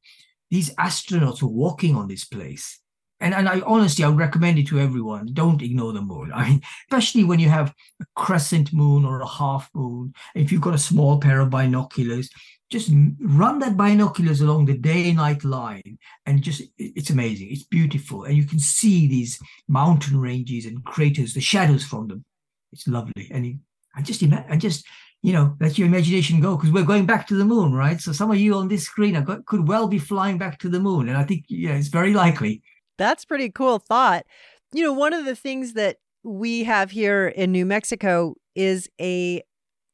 these 0.50 0.74
astronauts 0.76 1.42
were 1.42 1.50
walking 1.50 1.96
on 1.96 2.08
this 2.08 2.26
place. 2.26 2.80
And, 3.24 3.34
and 3.34 3.48
I 3.48 3.62
honestly, 3.62 4.04
I 4.04 4.10
would 4.10 4.18
recommend 4.18 4.60
it 4.60 4.68
to 4.68 4.80
everyone. 4.80 5.30
Don't 5.32 5.62
ignore 5.62 5.94
the 5.94 6.02
moon. 6.02 6.32
I 6.36 6.50
mean, 6.50 6.62
especially 6.90 7.24
when 7.24 7.40
you 7.40 7.48
have 7.48 7.74
a 8.02 8.06
crescent 8.18 8.74
moon 8.74 9.06
or 9.06 9.22
a 9.22 9.28
half 9.28 9.70
moon. 9.74 10.14
If 10.36 10.52
you've 10.52 10.68
got 10.68 10.76
a 10.76 10.90
small 10.90 11.20
pair 11.22 11.40
of 11.40 11.50
binoculars, 11.50 12.30
just 12.70 12.92
run 13.22 13.60
that 13.60 13.78
binoculars 13.78 14.42
along 14.42 14.66
the 14.66 14.78
day-night 14.78 15.46
line, 15.46 15.98
and 16.26 16.42
just 16.42 16.64
it's 16.78 17.12
amazing. 17.12 17.48
It's 17.52 17.64
beautiful, 17.64 18.26
and 18.26 18.36
you 18.36 18.46
can 18.46 18.60
see 18.60 19.08
these 19.08 19.40
mountain 19.70 20.20
ranges 20.20 20.66
and 20.66 20.84
craters, 20.84 21.34
the 21.34 21.42
shadows 21.42 21.86
from 21.86 22.08
them. 22.10 22.26
It's 22.74 22.88
lovely, 22.88 23.30
and 23.32 23.46
you, 23.46 23.60
I 23.96 24.02
just 24.02 24.22
imagine, 24.22 24.52
I 24.52 24.58
just 24.58 24.86
you 25.22 25.32
know, 25.32 25.56
let 25.62 25.78
your 25.78 25.88
imagination 25.88 26.42
go 26.42 26.58
because 26.58 26.72
we're 26.72 26.84
going 26.84 27.06
back 27.06 27.26
to 27.28 27.36
the 27.36 27.46
moon, 27.46 27.74
right? 27.74 28.02
So 28.02 28.12
some 28.12 28.32
of 28.32 28.38
you 28.38 28.56
on 28.56 28.68
this 28.68 28.84
screen 28.84 29.16
could 29.46 29.68
well 29.70 29.88
be 29.88 30.00
flying 30.00 30.38
back 30.38 30.60
to 30.60 30.70
the 30.70 30.82
moon, 30.82 31.08
and 31.08 31.18
I 31.18 31.24
think 31.24 31.46
yeah, 31.48 31.76
it's 31.76 31.88
very 31.88 32.14
likely. 32.14 32.62
That's 32.98 33.26
pretty 33.26 33.50
cool 33.50 33.80
thought. 33.80 34.26
You 34.74 34.84
know, 34.84 34.94
one 34.94 35.14
of 35.14 35.26
the 35.26 35.36
things 35.36 35.74
that 35.74 35.98
we 36.24 36.64
have 36.64 36.92
here 36.92 37.28
in 37.28 37.52
New 37.52 37.66
Mexico 37.66 38.36
is 38.56 38.90
a 39.00 39.44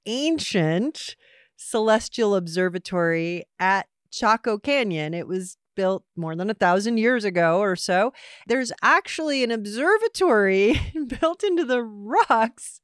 ancient 0.05 1.15
celestial 1.55 2.35
observatory 2.35 3.43
at 3.59 3.87
Chaco 4.11 4.57
Canyon. 4.57 5.13
It 5.13 5.27
was 5.27 5.57
built 5.75 6.03
more 6.15 6.35
than 6.35 6.49
a 6.49 6.53
thousand 6.53 6.97
years 6.97 7.23
ago 7.23 7.59
or 7.59 7.75
so. 7.75 8.11
There's 8.47 8.71
actually 8.81 9.43
an 9.43 9.51
observatory 9.51 10.79
built 11.21 11.43
into 11.43 11.63
the 11.63 11.81
rocks 11.81 12.81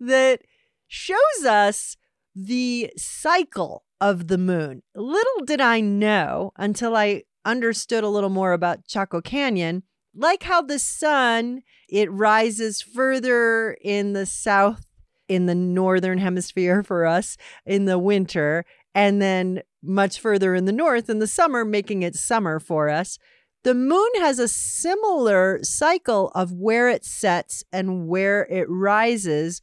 that 0.00 0.40
shows 0.88 1.44
us 1.46 1.96
the 2.34 2.90
cycle 2.96 3.84
of 4.00 4.28
the 4.28 4.38
moon. 4.38 4.82
Little 4.94 5.44
did 5.44 5.60
I 5.60 5.80
know 5.80 6.52
until 6.56 6.96
I 6.96 7.22
understood 7.44 8.04
a 8.04 8.08
little 8.08 8.30
more 8.30 8.52
about 8.52 8.86
Chaco 8.86 9.20
Canyon, 9.20 9.82
like 10.14 10.44
how 10.44 10.62
the 10.62 10.78
sun 10.78 11.62
it 11.88 12.10
rises 12.10 12.82
further 12.82 13.76
in 13.82 14.12
the 14.12 14.26
south 14.26 14.86
in 15.28 15.46
the 15.46 15.54
northern 15.54 16.18
hemisphere 16.18 16.82
for 16.82 17.06
us 17.06 17.36
in 17.64 17.86
the 17.86 17.98
winter 17.98 18.64
and 18.94 19.22
then 19.22 19.62
much 19.82 20.20
further 20.20 20.54
in 20.54 20.64
the 20.64 20.72
north 20.72 21.08
in 21.08 21.18
the 21.18 21.26
summer 21.26 21.64
making 21.64 22.02
it 22.02 22.14
summer 22.14 22.60
for 22.60 22.88
us. 22.88 23.18
The 23.64 23.74
moon 23.74 24.10
has 24.16 24.38
a 24.38 24.48
similar 24.48 25.60
cycle 25.62 26.30
of 26.34 26.52
where 26.52 26.88
it 26.88 27.04
sets 27.04 27.62
and 27.72 28.08
where 28.08 28.46
it 28.46 28.66
rises 28.68 29.62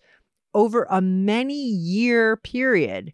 over 0.54 0.88
a 0.90 1.02
many 1.02 1.62
year 1.62 2.38
period. 2.38 3.14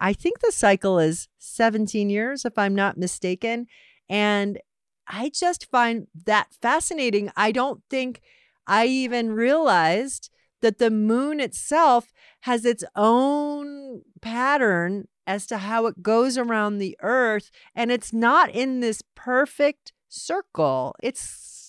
I 0.00 0.12
think 0.12 0.40
the 0.40 0.52
cycle 0.52 0.98
is 0.98 1.28
17 1.38 2.10
years, 2.10 2.44
if 2.44 2.58
I'm 2.58 2.74
not 2.74 2.98
mistaken. 2.98 3.66
And 4.08 4.58
I 5.06 5.30
just 5.30 5.70
find 5.70 6.06
that 6.24 6.48
fascinating. 6.60 7.30
I 7.36 7.52
don't 7.52 7.82
think 7.90 8.20
I 8.66 8.86
even 8.86 9.32
realized 9.32 10.30
that 10.62 10.78
the 10.78 10.90
moon 10.90 11.40
itself 11.40 12.12
has 12.40 12.64
its 12.64 12.84
own 12.96 14.02
pattern 14.22 15.08
as 15.26 15.46
to 15.46 15.58
how 15.58 15.86
it 15.86 16.02
goes 16.02 16.38
around 16.38 16.78
the 16.78 16.96
earth. 17.02 17.50
And 17.74 17.90
it's 17.90 18.12
not 18.12 18.50
in 18.50 18.80
this 18.80 19.02
perfect 19.14 19.92
circle, 20.08 20.94
it's 21.02 21.20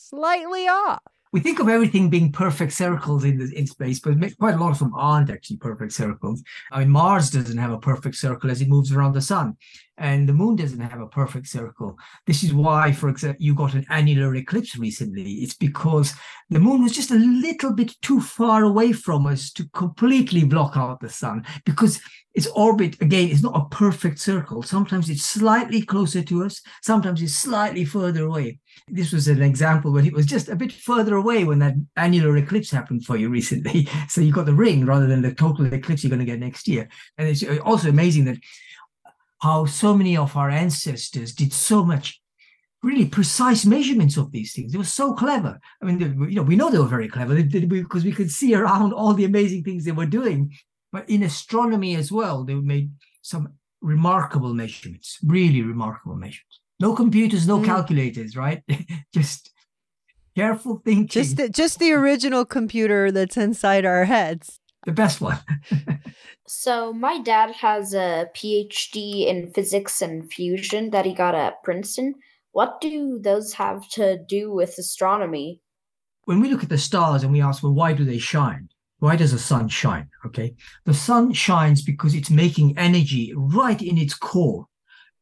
slightly 0.10 0.68
off. 0.68 1.02
We 1.32 1.42
think 1.42 1.60
of 1.60 1.68
everything 1.68 2.10
being 2.10 2.32
perfect 2.32 2.72
circles 2.72 3.26
in 3.26 3.38
the, 3.38 3.52
in 3.58 3.68
space, 3.68 4.00
but 4.00 4.16
quite 4.38 4.54
a 4.54 4.58
lot 4.58 4.72
of 4.72 4.80
them 4.80 4.94
aren't 4.96 5.30
actually 5.30 5.58
perfect 5.58 5.92
circles. 5.92 6.42
I 6.72 6.80
mean, 6.80 6.90
Mars 6.90 7.30
doesn't 7.30 7.58
have 7.58 7.72
a 7.72 7.78
perfect 7.78 8.16
circle 8.16 8.50
as 8.50 8.62
it 8.62 8.70
moves 8.70 8.94
around 8.94 9.14
the 9.14 9.22
sun, 9.22 9.58
and 9.98 10.28
the 10.28 10.34
moon 10.34 10.56
doesn't 10.56 10.80
have 10.80 11.00
a 11.00 11.08
perfect 11.08 11.48
circle. 11.48 11.98
This 12.26 12.44
is 12.44 12.54
why, 12.54 12.92
for 12.92 13.10
example, 13.10 13.44
you 13.44 13.56
got 13.56 13.74
an 13.74 13.86
annular 13.90 14.36
eclipse 14.36 14.78
recently. 14.78 15.24
It's 15.36 15.56
because 15.56 16.14
the 16.50 16.60
moon 16.60 16.84
was 16.84 16.92
just 16.92 17.12
a 17.12 17.16
little 17.16 17.74
bit 17.74 17.94
too 18.02 18.20
far 18.20 18.64
away 18.64 18.92
from 18.92 19.26
us 19.26 19.52
to 19.54 19.68
completely 19.70 20.44
block 20.44 20.76
out 20.76 21.00
the 21.00 21.10
sun 21.10 21.46
because 21.66 22.02
its 22.36 22.48
orbit 22.48 23.02
again 23.02 23.30
is 23.30 23.42
not 23.42 23.56
a 23.56 23.66
perfect 23.74 24.20
circle. 24.20 24.62
Sometimes 24.62 25.10
it's 25.10 25.24
slightly 25.24 25.82
closer 25.82 26.22
to 26.24 26.44
us. 26.44 26.62
Sometimes 26.82 27.22
it's 27.22 27.34
slightly 27.34 27.86
further 27.86 28.26
away. 28.26 28.60
This 28.90 29.14
was 29.14 29.30
an 29.30 29.42
example 29.42 29.94
when 29.94 30.06
it 30.06 30.14
was 30.14 30.26
just 30.26 30.50
a 30.50 30.56
bit 30.56 30.74
further 30.74 31.16
away 31.16 31.46
when 31.46 31.60
that 31.60 31.76
annular 31.96 32.36
eclipse 32.36 32.70
happened 32.70 33.06
for 33.06 33.16
you 33.16 33.30
recently. 33.30 33.88
So 34.10 34.22
you 34.22 34.32
got 34.32 34.46
the 34.46 34.54
ring 34.54 34.86
rather 34.86 35.08
than 35.08 35.22
the 35.22 35.34
total 35.34 35.66
eclipse 35.74 36.04
you're 36.04 36.10
going 36.10 36.20
to 36.20 36.26
get 36.26 36.40
next 36.40 36.68
year. 36.68 36.88
And 37.18 37.28
it's 37.28 37.44
uh, 37.44 37.58
also 37.64 37.90
amazing 37.90 38.26
that 38.26 38.38
how 39.46 39.66
so 39.66 39.90
many 40.00 40.16
of 40.18 40.36
our 40.40 40.50
ancestors 40.50 41.30
did 41.42 41.52
so 41.54 41.78
much 41.92 42.06
really 42.88 43.08
precise 43.18 43.62
measurements 43.66 44.16
of 44.18 44.32
these 44.32 44.52
things. 44.54 44.72
They 44.72 44.78
were 44.84 44.96
so 45.02 45.08
clever. 45.14 45.54
I 45.82 45.86
mean, 45.86 46.00
you 46.30 46.36
know, 46.38 46.48
we 46.52 46.56
know 46.56 46.70
they 46.70 46.80
were 46.84 46.96
very 46.98 47.10
clever 47.16 47.34
because 47.44 48.04
we 48.04 48.12
could 48.20 48.32
see 48.40 48.52
around 48.56 48.90
all 48.94 49.14
the 49.16 49.26
amazing 49.32 49.64
things 49.64 49.82
they 49.86 49.92
were 50.02 50.06
doing. 50.20 50.40
But 50.92 51.10
in 51.10 51.22
astronomy 51.24 51.96
as 51.96 52.12
well, 52.12 52.44
they 52.44 52.56
made 52.56 52.92
some 53.22 53.44
remarkable 53.82 54.54
measurements, 54.54 55.18
really 55.38 55.62
remarkable 55.74 56.16
measurements. 56.16 56.56
No 56.80 56.90
computers, 57.02 57.48
no 57.48 57.60
Mm. 57.60 57.66
calculators, 57.66 58.32
right? 58.36 58.62
Just 59.14 59.52
careful 60.36 60.82
thinking. 60.86 61.08
Just 61.22 61.38
the, 61.38 61.50
just 61.50 61.80
the 61.80 61.92
original 61.92 62.46
computer 62.46 63.12
that's 63.12 63.38
inside 63.38 63.86
our 63.86 64.06
heads. 64.06 64.60
the 64.86 64.92
best 65.04 65.22
one. 65.22 65.40
So 66.48 66.94
my 66.94 67.20
dad 67.20 67.52
has 67.52 67.94
a 67.94 68.30
PhD 68.36 69.28
in 69.28 69.52
physics 69.52 70.02
and 70.02 70.32
fusion 70.32 70.92
that 70.92 71.06
he 71.06 71.14
got 71.14 71.36
at 71.36 71.64
Princeton. 71.64 72.16
What 72.52 72.80
do 72.80 73.20
those 73.20 73.54
have 73.54 73.90
to 73.90 74.18
do 74.18 74.52
with 74.52 74.78
astronomy? 74.78 75.62
when 76.26 76.42
we 76.42 76.50
look 76.50 76.64
at 76.64 76.70
the 76.70 76.78
stars 76.78 77.24
and 77.24 77.32
we 77.32 77.42
ask, 77.42 77.64
well, 77.64 77.74
why 77.74 77.94
do 77.94 78.04
they 78.04 78.18
shine? 78.18 78.70
Why 79.00 79.16
does 79.16 79.32
the 79.32 79.40
sun 79.40 79.70
shine? 79.70 80.10
Okay. 80.26 80.56
The 80.86 80.94
sun 80.94 81.34
shines 81.34 81.82
because 81.82 82.16
it's 82.16 82.30
making 82.30 82.78
energy 82.78 83.34
right 83.36 83.82
in 83.82 83.98
its 83.98 84.16
core. 84.16 84.68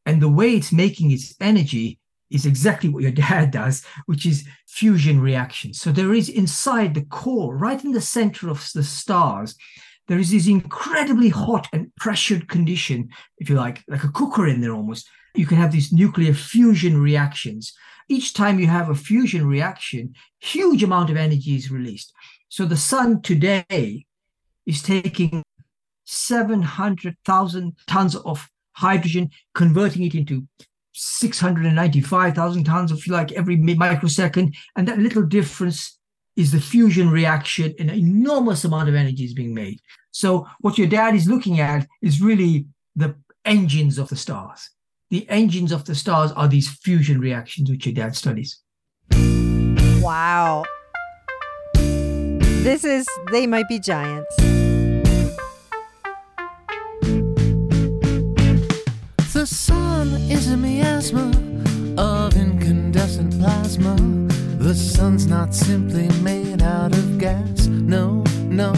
And 0.05 0.21
the 0.21 0.29
way 0.29 0.55
it's 0.55 0.71
making 0.71 1.11
its 1.11 1.35
energy 1.39 1.99
is 2.29 2.45
exactly 2.45 2.89
what 2.89 3.03
your 3.03 3.11
dad 3.27 3.51
does, 3.51 3.85
which 4.05 4.25
is 4.25 4.47
fusion 4.67 5.19
reactions. 5.19 5.79
So 5.79 5.91
there 5.91 6.13
is 6.13 6.29
inside 6.29 6.93
the 6.93 7.05
core, 7.05 7.55
right 7.55 7.83
in 7.83 7.91
the 7.91 8.01
center 8.01 8.49
of 8.49 8.65
the 8.73 8.83
stars, 8.83 9.55
there 10.07 10.19
is 10.19 10.31
this 10.31 10.47
incredibly 10.47 11.29
hot 11.29 11.67
and 11.71 11.93
pressured 11.95 12.47
condition, 12.47 13.09
if 13.37 13.49
you 13.49 13.55
like, 13.55 13.83
like 13.87 14.03
a 14.03 14.09
cooker 14.09 14.47
in 14.47 14.61
there 14.61 14.73
almost. 14.73 15.09
You 15.35 15.45
can 15.45 15.57
have 15.57 15.71
these 15.71 15.93
nuclear 15.93 16.33
fusion 16.33 17.01
reactions. 17.01 17.73
Each 18.09 18.33
time 18.33 18.59
you 18.59 18.67
have 18.67 18.89
a 18.89 18.95
fusion 18.95 19.47
reaction, 19.47 20.13
huge 20.39 20.83
amount 20.83 21.09
of 21.09 21.17
energy 21.17 21.55
is 21.55 21.71
released. 21.71 22.13
So 22.49 22.65
the 22.65 22.77
sun 22.77 23.21
today 23.21 24.05
is 24.65 24.83
taking 24.83 25.43
700,000 26.05 27.73
tons 27.87 28.15
of 28.15 28.49
hydrogen, 28.73 29.31
converting 29.55 30.03
it 30.03 30.15
into 30.15 30.47
695,000 30.93 32.63
tons 32.63 32.91
if 32.91 33.07
you 33.07 33.13
like 33.13 33.31
every 33.31 33.57
microsecond. 33.57 34.55
And 34.75 34.87
that 34.87 34.99
little 34.99 35.23
difference 35.23 35.97
is 36.35 36.51
the 36.51 36.61
fusion 36.61 37.09
reaction. 37.09 37.73
An 37.79 37.89
enormous 37.89 38.63
amount 38.63 38.89
of 38.89 38.95
energy 38.95 39.23
is 39.23 39.33
being 39.33 39.53
made. 39.53 39.79
So 40.11 40.47
what 40.59 40.77
your 40.77 40.87
dad 40.87 41.15
is 41.15 41.27
looking 41.27 41.59
at 41.59 41.87
is 42.01 42.21
really 42.21 42.67
the 42.95 43.15
engines 43.45 43.97
of 43.97 44.09
the 44.09 44.15
stars. 44.15 44.69
The 45.09 45.29
engines 45.29 45.71
of 45.71 45.85
the 45.85 45.95
stars 45.95 46.31
are 46.31 46.47
these 46.47 46.69
fusion 46.69 47.19
reactions 47.19 47.69
which 47.69 47.85
your 47.85 47.93
dad 47.93 48.15
studies. 48.15 48.59
Wow. 50.01 50.65
This 51.73 52.83
is 52.83 53.05
They 53.31 53.45
Might 53.45 53.67
Be 53.67 53.79
Giants. 53.79 54.35
The 59.33 59.45
sun 59.45 60.07
is 60.31 60.51
a 60.51 60.57
miasma 60.57 61.31
of 61.97 62.35
incandescent 62.37 63.37
plasma. 63.39 64.32
The 64.63 64.73
sun's 64.73 65.27
not 65.27 65.53
simply 65.53 66.07
made 66.21 66.61
out 66.61 66.93
of 66.93 67.17
gas. 67.19 67.67
No, 67.67 68.23
no, 68.45 68.71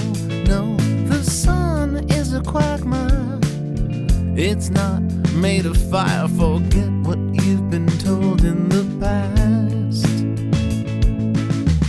no. 0.48 0.76
The 1.06 1.22
sun 1.24 2.10
is 2.10 2.34
a 2.34 2.42
quagmire. 2.42 3.40
It's 4.36 4.72
not 4.72 5.04
made 5.36 5.68
of 5.68 5.78
fire. 5.92 6.28
Forget 6.28 6.90
what 7.04 7.20
you've 7.34 7.70
been 7.70 7.86
told 8.00 8.44
in 8.44 8.68
the 8.68 8.84
past. 9.00 10.08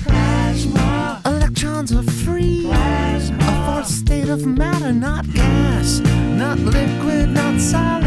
Plasma. 0.04 1.22
Electrons 1.24 1.90
are 1.94 2.02
free. 2.02 2.68
A 2.70 3.66
fourth 3.66 3.88
state 3.88 4.28
of 4.28 4.44
matter, 4.44 4.92
not 4.92 5.24
gas, 5.32 6.00
not 6.36 6.58
liquid, 6.58 7.30
not 7.30 7.58
solid. 7.58 8.05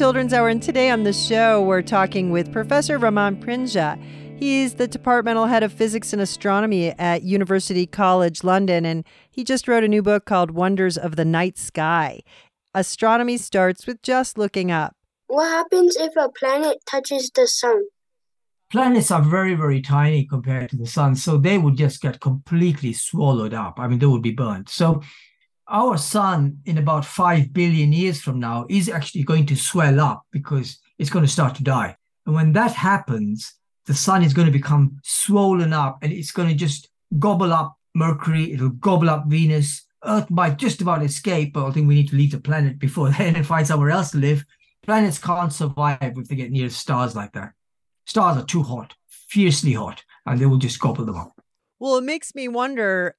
Children's 0.00 0.32
Hour, 0.32 0.48
and 0.48 0.62
today 0.62 0.88
on 0.88 1.02
the 1.02 1.12
show, 1.12 1.60
we're 1.60 1.82
talking 1.82 2.30
with 2.30 2.50
Professor 2.50 2.96
Raman 2.96 3.36
Prinja. 3.36 4.02
He's 4.38 4.76
the 4.76 4.88
departmental 4.88 5.44
head 5.44 5.62
of 5.62 5.74
physics 5.74 6.14
and 6.14 6.22
astronomy 6.22 6.98
at 6.98 7.22
University 7.22 7.86
College 7.86 8.42
London, 8.42 8.86
and 8.86 9.04
he 9.30 9.44
just 9.44 9.68
wrote 9.68 9.84
a 9.84 9.88
new 9.88 10.00
book 10.00 10.24
called 10.24 10.52
Wonders 10.52 10.96
of 10.96 11.16
the 11.16 11.24
Night 11.26 11.58
Sky. 11.58 12.20
Astronomy 12.74 13.36
starts 13.36 13.86
with 13.86 14.00
just 14.00 14.38
looking 14.38 14.70
up. 14.70 14.96
What 15.26 15.50
happens 15.50 15.96
if 15.96 16.16
a 16.16 16.30
planet 16.30 16.78
touches 16.86 17.30
the 17.34 17.46
sun? 17.46 17.82
Planets 18.70 19.10
are 19.10 19.20
very, 19.20 19.54
very 19.54 19.82
tiny 19.82 20.24
compared 20.24 20.70
to 20.70 20.78
the 20.78 20.86
sun, 20.86 21.14
so 21.14 21.36
they 21.36 21.58
would 21.58 21.76
just 21.76 22.00
get 22.00 22.20
completely 22.20 22.94
swallowed 22.94 23.52
up. 23.52 23.78
I 23.78 23.86
mean, 23.86 23.98
they 23.98 24.06
would 24.06 24.22
be 24.22 24.32
burnt. 24.32 24.70
So 24.70 25.02
our 25.70 25.96
sun 25.96 26.58
in 26.66 26.78
about 26.78 27.04
5 27.04 27.52
billion 27.52 27.92
years 27.92 28.20
from 28.20 28.40
now 28.40 28.66
is 28.68 28.88
actually 28.88 29.22
going 29.22 29.46
to 29.46 29.56
swell 29.56 30.00
up 30.00 30.24
because 30.32 30.78
it's 30.98 31.10
going 31.10 31.24
to 31.24 31.30
start 31.30 31.54
to 31.56 31.62
die. 31.62 31.96
And 32.26 32.34
when 32.34 32.52
that 32.52 32.72
happens, 32.72 33.54
the 33.86 33.94
sun 33.94 34.22
is 34.22 34.34
going 34.34 34.46
to 34.46 34.52
become 34.52 34.98
swollen 35.02 35.72
up 35.72 35.98
and 36.02 36.12
it's 36.12 36.32
going 36.32 36.48
to 36.48 36.54
just 36.54 36.88
gobble 37.18 37.52
up 37.52 37.76
Mercury, 37.94 38.52
it'll 38.52 38.70
gobble 38.70 39.10
up 39.10 39.26
Venus. 39.26 39.86
Earth 40.04 40.30
might 40.30 40.56
just 40.56 40.80
about 40.80 41.02
escape, 41.02 41.52
but 41.52 41.66
I 41.66 41.72
think 41.72 41.88
we 41.88 41.94
need 41.94 42.08
to 42.10 42.16
leave 42.16 42.30
the 42.30 42.40
planet 42.40 42.78
before 42.78 43.10
then 43.18 43.36
and 43.36 43.46
find 43.46 43.66
somewhere 43.66 43.90
else 43.90 44.12
to 44.12 44.18
live. 44.18 44.44
Planets 44.82 45.18
can't 45.18 45.52
survive 45.52 45.98
if 46.00 46.28
they 46.28 46.36
get 46.36 46.50
near 46.50 46.70
stars 46.70 47.14
like 47.14 47.32
that. 47.32 47.52
Stars 48.06 48.38
are 48.38 48.44
too 48.44 48.62
hot, 48.62 48.94
fiercely 49.08 49.72
hot, 49.72 50.02
and 50.26 50.38
they 50.38 50.46
will 50.46 50.58
just 50.58 50.80
gobble 50.80 51.04
them 51.04 51.16
up. 51.16 51.32
Well, 51.78 51.96
it 51.96 52.04
makes 52.04 52.34
me 52.34 52.48
wonder 52.48 53.16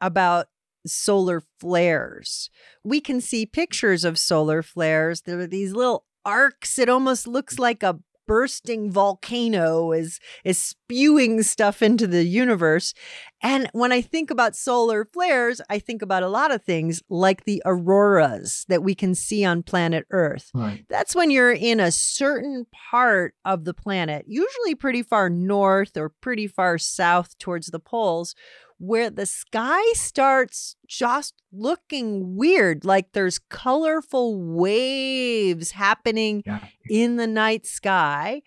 about 0.00 0.48
solar 0.86 1.42
flares. 1.58 2.50
We 2.84 3.00
can 3.00 3.20
see 3.20 3.46
pictures 3.46 4.04
of 4.04 4.18
solar 4.18 4.62
flares. 4.62 5.22
There 5.22 5.38
are 5.40 5.46
these 5.46 5.72
little 5.72 6.04
arcs. 6.24 6.78
It 6.78 6.88
almost 6.88 7.26
looks 7.26 7.58
like 7.58 7.82
a 7.82 7.98
bursting 8.30 8.92
volcano 8.92 9.90
is 9.90 10.20
is 10.44 10.56
spewing 10.56 11.42
stuff 11.42 11.82
into 11.82 12.06
the 12.06 12.22
universe. 12.22 12.94
And 13.42 13.68
when 13.72 13.90
I 13.90 14.02
think 14.02 14.30
about 14.30 14.54
solar 14.54 15.04
flares, 15.04 15.60
I 15.68 15.80
think 15.80 16.00
about 16.00 16.22
a 16.22 16.28
lot 16.28 16.52
of 16.52 16.62
things 16.62 17.02
like 17.10 17.42
the 17.42 17.60
auroras 17.64 18.66
that 18.68 18.84
we 18.84 18.94
can 18.94 19.16
see 19.16 19.44
on 19.44 19.64
planet 19.64 20.06
Earth. 20.12 20.52
Right. 20.54 20.84
That's 20.88 21.16
when 21.16 21.32
you're 21.32 21.50
in 21.50 21.80
a 21.80 21.90
certain 21.90 22.66
part 22.92 23.34
of 23.44 23.64
the 23.64 23.74
planet, 23.74 24.26
usually 24.28 24.76
pretty 24.76 25.02
far 25.02 25.28
north 25.28 25.96
or 25.96 26.08
pretty 26.08 26.46
far 26.46 26.78
south 26.78 27.36
towards 27.38 27.66
the 27.66 27.80
poles, 27.80 28.36
where 28.80 29.10
the 29.10 29.26
sky 29.26 29.82
starts 29.92 30.74
just 30.88 31.34
looking 31.52 32.34
weird, 32.34 32.82
like 32.84 33.12
there's 33.12 33.38
colorful 33.38 34.40
waves 34.40 35.72
happening 35.72 36.42
Yeah. 36.46 36.64
in 36.88 37.16
the 37.16 37.26
night 37.26 37.66
sky. 37.66 38.40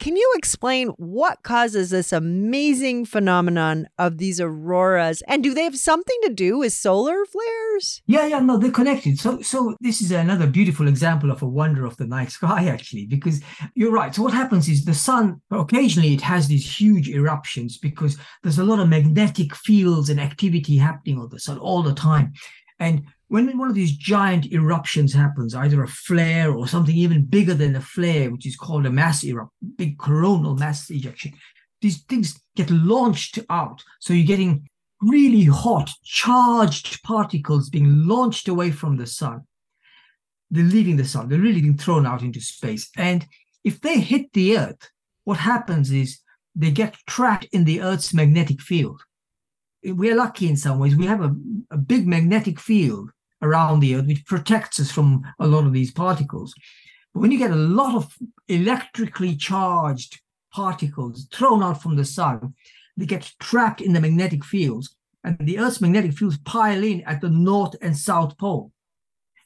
Can 0.00 0.16
you 0.16 0.32
explain 0.34 0.88
what 0.96 1.42
causes 1.42 1.90
this 1.90 2.10
amazing 2.10 3.04
phenomenon 3.04 3.86
of 3.98 4.16
these 4.16 4.40
auroras? 4.40 5.22
And 5.28 5.42
do 5.42 5.52
they 5.52 5.64
have 5.64 5.76
something 5.76 6.16
to 6.22 6.30
do 6.30 6.56
with 6.56 6.72
solar 6.72 7.26
flares? 7.26 8.00
Yeah, 8.06 8.24
yeah, 8.24 8.38
no, 8.38 8.56
they're 8.56 8.70
connected. 8.70 9.18
So, 9.18 9.42
so 9.42 9.76
this 9.80 10.00
is 10.00 10.10
another 10.10 10.46
beautiful 10.46 10.88
example 10.88 11.30
of 11.30 11.42
a 11.42 11.46
wonder 11.46 11.84
of 11.84 11.98
the 11.98 12.06
night 12.06 12.30
sky, 12.30 12.66
actually, 12.66 13.04
because 13.08 13.42
you're 13.74 13.92
right. 13.92 14.14
So, 14.14 14.22
what 14.22 14.32
happens 14.32 14.70
is 14.70 14.86
the 14.86 14.94
sun 14.94 15.42
occasionally 15.50 16.14
it 16.14 16.22
has 16.22 16.48
these 16.48 16.80
huge 16.80 17.10
eruptions 17.10 17.76
because 17.76 18.16
there's 18.42 18.58
a 18.58 18.64
lot 18.64 18.80
of 18.80 18.88
magnetic 18.88 19.54
fields 19.54 20.08
and 20.08 20.18
activity 20.18 20.78
happening 20.78 21.18
on 21.18 21.28
the 21.28 21.38
sun 21.38 21.58
all 21.58 21.82
the 21.82 21.92
time, 21.92 22.32
and 22.78 23.04
when 23.30 23.56
one 23.56 23.68
of 23.68 23.76
these 23.76 23.96
giant 23.96 24.50
eruptions 24.52 25.14
happens, 25.14 25.54
either 25.54 25.84
a 25.84 25.88
flare 25.88 26.52
or 26.52 26.66
something 26.66 26.96
even 26.96 27.24
bigger 27.24 27.54
than 27.54 27.76
a 27.76 27.80
flare, 27.80 28.28
which 28.28 28.44
is 28.44 28.56
called 28.56 28.86
a 28.86 28.90
mass 28.90 29.22
eruption, 29.22 29.68
big 29.76 29.98
coronal 29.98 30.56
mass 30.56 30.90
ejection, 30.90 31.34
these 31.80 32.02
things 32.02 32.40
get 32.56 32.68
launched 32.72 33.38
out. 33.48 33.84
So 34.00 34.12
you're 34.12 34.26
getting 34.26 34.68
really 35.00 35.44
hot, 35.44 35.92
charged 36.02 37.04
particles 37.04 37.70
being 37.70 38.04
launched 38.04 38.48
away 38.48 38.72
from 38.72 38.96
the 38.96 39.06
sun. 39.06 39.42
They're 40.50 40.64
leaving 40.64 40.96
the 40.96 41.04
sun, 41.04 41.28
they're 41.28 41.38
really 41.38 41.60
being 41.60 41.78
thrown 41.78 42.06
out 42.06 42.22
into 42.22 42.40
space. 42.40 42.90
And 42.96 43.24
if 43.62 43.80
they 43.80 44.00
hit 44.00 44.32
the 44.32 44.58
earth, 44.58 44.90
what 45.22 45.38
happens 45.38 45.92
is 45.92 46.18
they 46.56 46.72
get 46.72 46.96
trapped 47.06 47.46
in 47.52 47.64
the 47.64 47.80
earth's 47.80 48.12
magnetic 48.12 48.60
field. 48.60 49.00
We're 49.84 50.16
lucky 50.16 50.48
in 50.48 50.56
some 50.56 50.80
ways. 50.80 50.96
We 50.96 51.06
have 51.06 51.22
a, 51.22 51.32
a 51.70 51.78
big 51.78 52.08
magnetic 52.08 52.58
field 52.58 53.10
around 53.42 53.80
the 53.80 53.94
earth 53.94 54.06
which 54.06 54.26
protects 54.26 54.80
us 54.80 54.90
from 54.90 55.22
a 55.38 55.46
lot 55.46 55.64
of 55.64 55.72
these 55.72 55.90
particles. 55.90 56.54
But 57.12 57.20
when 57.20 57.32
you 57.32 57.38
get 57.38 57.50
a 57.50 57.56
lot 57.56 57.94
of 57.94 58.16
electrically 58.48 59.36
charged 59.36 60.20
particles 60.52 61.26
thrown 61.32 61.62
out 61.62 61.82
from 61.82 61.96
the 61.96 62.04
sun, 62.04 62.54
they 62.96 63.06
get 63.06 63.32
trapped 63.40 63.80
in 63.80 63.92
the 63.92 64.00
magnetic 64.00 64.44
fields, 64.44 64.94
and 65.24 65.36
the 65.40 65.58
Earth's 65.58 65.80
magnetic 65.80 66.12
fields 66.12 66.38
pile 66.44 66.82
in 66.82 67.02
at 67.02 67.20
the 67.20 67.30
north 67.30 67.74
and 67.82 67.96
south 67.96 68.36
pole. 68.38 68.72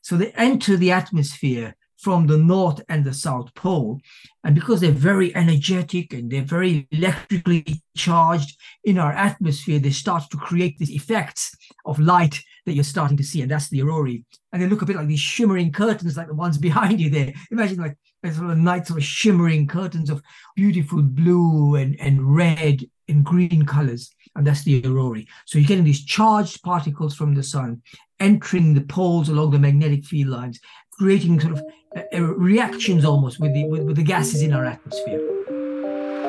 So 0.03 0.17
they 0.17 0.33
enter 0.33 0.77
the 0.77 0.93
atmosphere 0.93 1.77
from 1.99 2.27
the 2.27 2.39
north 2.39 2.81
and 2.89 3.05
the 3.05 3.15
south 3.15 3.55
pole. 3.55 4.01
And 4.45 4.55
because 4.55 4.81
they're 4.81 4.93
very 4.93 5.35
energetic 5.35 6.13
and 6.13 6.31
they're 6.31 6.43
very 6.43 6.87
electrically 6.91 7.83
charged 7.97 8.59
in 8.85 8.99
our 8.99 9.13
atmosphere, 9.13 9.79
they 9.79 9.91
start 9.91 10.25
to 10.31 10.37
create 10.37 10.79
these 10.79 10.91
effects 10.91 11.55
of 11.87 11.99
light 11.99 12.41
that 12.67 12.73
you're 12.73 12.85
starting 12.85 13.17
to 13.17 13.25
see. 13.25 13.43
And 13.43 13.51
that's 13.51 13.69
the 13.69 13.83
aurorae. 13.83 14.23
And 14.53 14.63
they 14.63 14.67
look 14.67 14.83
a 14.83 14.87
bit 14.87 14.97
like 14.97 15.09
these 15.09 15.21
shimmering 15.21 15.73
curtains, 15.73 16.17
like 16.17 16.29
the 16.29 16.35
ones 16.35 16.59
behind 16.69 17.01
you 17.01 17.11
there. 17.11 17.33
Imagine 17.51 17.79
like 17.79 17.97
there's 18.23 18.37
sort 18.37 18.51
of 18.51 18.59
night 18.59 18.87
sort 18.87 19.01
of 19.01 19.05
shimmering 19.05 19.67
curtains 19.67 20.11
of 20.11 20.23
beautiful 20.57 21.03
blue 21.03 21.77
and, 21.77 21.99
and 22.01 22.35
red 22.35 22.85
and 23.09 23.25
green 23.25 23.67
colors. 23.67 24.11
And 24.37 24.47
that's 24.47 24.65
the 24.65 24.83
aurorae. 24.85 25.27
So 25.47 25.59
you're 25.59 25.69
getting 25.69 25.85
these 25.85 26.05
charged 26.05 26.63
particles 26.63 27.15
from 27.15 27.35
the 27.35 27.43
sun 27.43 27.83
entering 28.21 28.75
the 28.75 28.81
poles 28.81 29.29
along 29.29 29.51
the 29.51 29.59
magnetic 29.59 30.05
field 30.05 30.31
lines, 30.31 30.61
creating 30.93 31.41
sort 31.41 31.55
of 31.55 31.63
uh, 31.97 32.03
uh, 32.13 32.21
reactions 32.21 33.05
almost 33.05 33.41
with 33.41 33.53
the 33.55 33.65
with, 33.65 33.83
with 33.83 33.97
the 33.97 34.03
gases 34.03 34.43
in 34.43 34.53
our 34.53 34.65
atmosphere. 34.65 35.21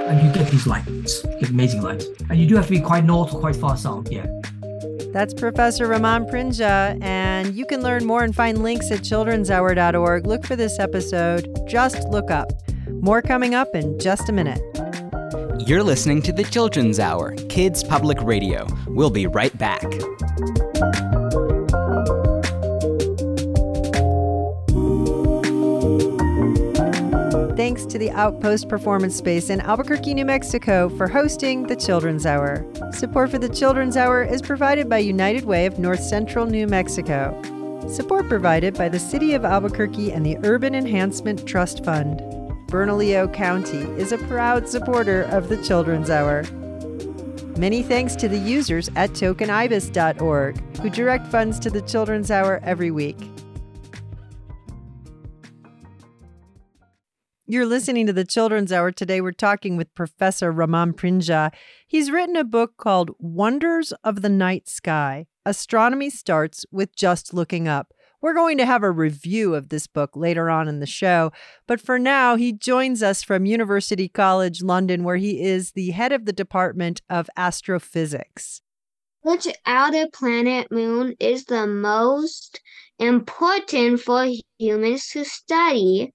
And 0.07 0.21
you 0.25 0.31
get 0.31 0.51
these 0.51 0.67
lights, 0.67 1.23
get 1.39 1.49
amazing 1.49 1.81
lights. 1.81 2.05
And 2.29 2.39
you 2.39 2.47
do 2.47 2.55
have 2.55 2.65
to 2.65 2.71
be 2.71 2.79
quite 2.79 3.05
north 3.05 3.33
or 3.33 3.39
quite 3.39 3.55
far 3.55 3.75
south, 3.75 4.11
yeah. 4.11 4.27
That's 5.11 5.33
Professor 5.33 5.87
Raman 5.87 6.25
Prinja, 6.25 7.01
and 7.01 7.55
you 7.55 7.65
can 7.65 7.81
learn 7.81 8.05
more 8.05 8.23
and 8.23 8.35
find 8.35 8.61
links 8.61 8.91
at 8.91 8.99
childrenshour.org. 8.99 10.27
Look 10.27 10.45
for 10.45 10.55
this 10.57 10.77
episode. 10.77 11.47
Just 11.67 12.07
look 12.09 12.29
up. 12.29 12.51
More 12.89 13.21
coming 13.21 13.55
up 13.55 13.73
in 13.73 13.97
just 13.97 14.29
a 14.29 14.33
minute. 14.33 14.59
You're 15.65 15.83
listening 15.83 16.21
to 16.23 16.33
the 16.33 16.43
Children's 16.43 16.99
Hour, 16.99 17.33
Kids 17.49 17.83
Public 17.83 18.21
Radio. 18.21 18.67
We'll 18.87 19.09
be 19.09 19.25
right 19.25 19.57
back. 19.57 19.85
To 27.89 27.99
the 27.99 28.11
Outpost 28.11 28.67
Performance 28.67 29.15
Space 29.15 29.49
in 29.49 29.61
Albuquerque, 29.61 30.15
New 30.15 30.25
Mexico 30.25 30.89
for 30.89 31.07
hosting 31.07 31.67
the 31.67 31.75
Children's 31.75 32.25
Hour. 32.25 32.65
Support 32.91 33.31
for 33.31 33.37
the 33.37 33.47
Children's 33.47 33.95
Hour 33.95 34.23
is 34.23 34.41
provided 34.41 34.89
by 34.89 34.97
United 34.97 35.45
Way 35.45 35.65
of 35.65 35.79
North 35.79 36.01
Central 36.01 36.45
New 36.45 36.67
Mexico. 36.67 37.39
Support 37.87 38.27
provided 38.27 38.73
by 38.73 38.89
the 38.89 38.99
City 38.99 39.33
of 39.33 39.45
Albuquerque 39.45 40.11
and 40.11 40.25
the 40.25 40.37
Urban 40.43 40.73
Enhancement 40.75 41.47
Trust 41.47 41.85
Fund. 41.85 42.19
Bernalillo 42.67 43.31
County 43.31 43.83
is 43.99 44.11
a 44.11 44.17
proud 44.17 44.67
supporter 44.67 45.21
of 45.23 45.47
the 45.47 45.61
Children's 45.63 46.09
Hour. 46.09 46.43
Many 47.57 47.83
thanks 47.83 48.15
to 48.17 48.27
the 48.27 48.39
users 48.39 48.89
at 48.95 49.11
tokenibis.org 49.11 50.77
who 50.79 50.89
direct 50.89 51.27
funds 51.27 51.59
to 51.59 51.69
the 51.69 51.81
Children's 51.83 52.31
Hour 52.31 52.59
every 52.63 52.91
week. 52.91 53.17
You're 57.47 57.67
listening 57.67 58.07
to 58.07 58.13
the 58.13 58.25
Children's 58.25 58.71
Hour. 58.71 58.91
Today 58.91 59.21
we're 59.21 59.31
talking 59.31 59.77
with 59.77 59.93
Professor 59.93 60.51
Raman 60.51 60.93
Prinja. 60.93 61.53
He's 61.87 62.09
written 62.09 62.35
a 62.35 62.43
book 62.43 62.75
called 62.77 63.11
Wonders 63.19 63.93
of 64.03 64.23
the 64.23 64.29
Night 64.29 64.67
Sky. 64.67 65.27
Astronomy 65.45 66.09
starts 66.09 66.65
with 66.71 66.95
just 66.95 67.35
looking 67.35 67.67
up. 67.67 67.93
We're 68.19 68.33
going 68.33 68.57
to 68.57 68.65
have 68.65 68.81
a 68.81 68.89
review 68.89 69.53
of 69.53 69.69
this 69.69 69.85
book 69.85 70.15
later 70.15 70.49
on 70.49 70.67
in 70.67 70.79
the 70.79 70.87
show, 70.87 71.31
but 71.67 71.79
for 71.79 71.99
now, 71.99 72.35
he 72.35 72.51
joins 72.51 73.03
us 73.03 73.21
from 73.21 73.45
University 73.45 74.07
College 74.07 74.63
London, 74.63 75.03
where 75.03 75.17
he 75.17 75.43
is 75.43 75.73
the 75.73 75.91
head 75.91 76.11
of 76.11 76.25
the 76.25 76.33
Department 76.33 77.03
of 77.11 77.29
Astrophysics. 77.37 78.61
Which 79.21 79.47
outer 79.67 80.07
planet 80.11 80.71
moon 80.71 81.13
is 81.19 81.45
the 81.45 81.67
most 81.67 82.59
important 82.97 83.99
for 83.99 84.27
humans 84.57 85.09
to 85.09 85.23
study? 85.23 86.11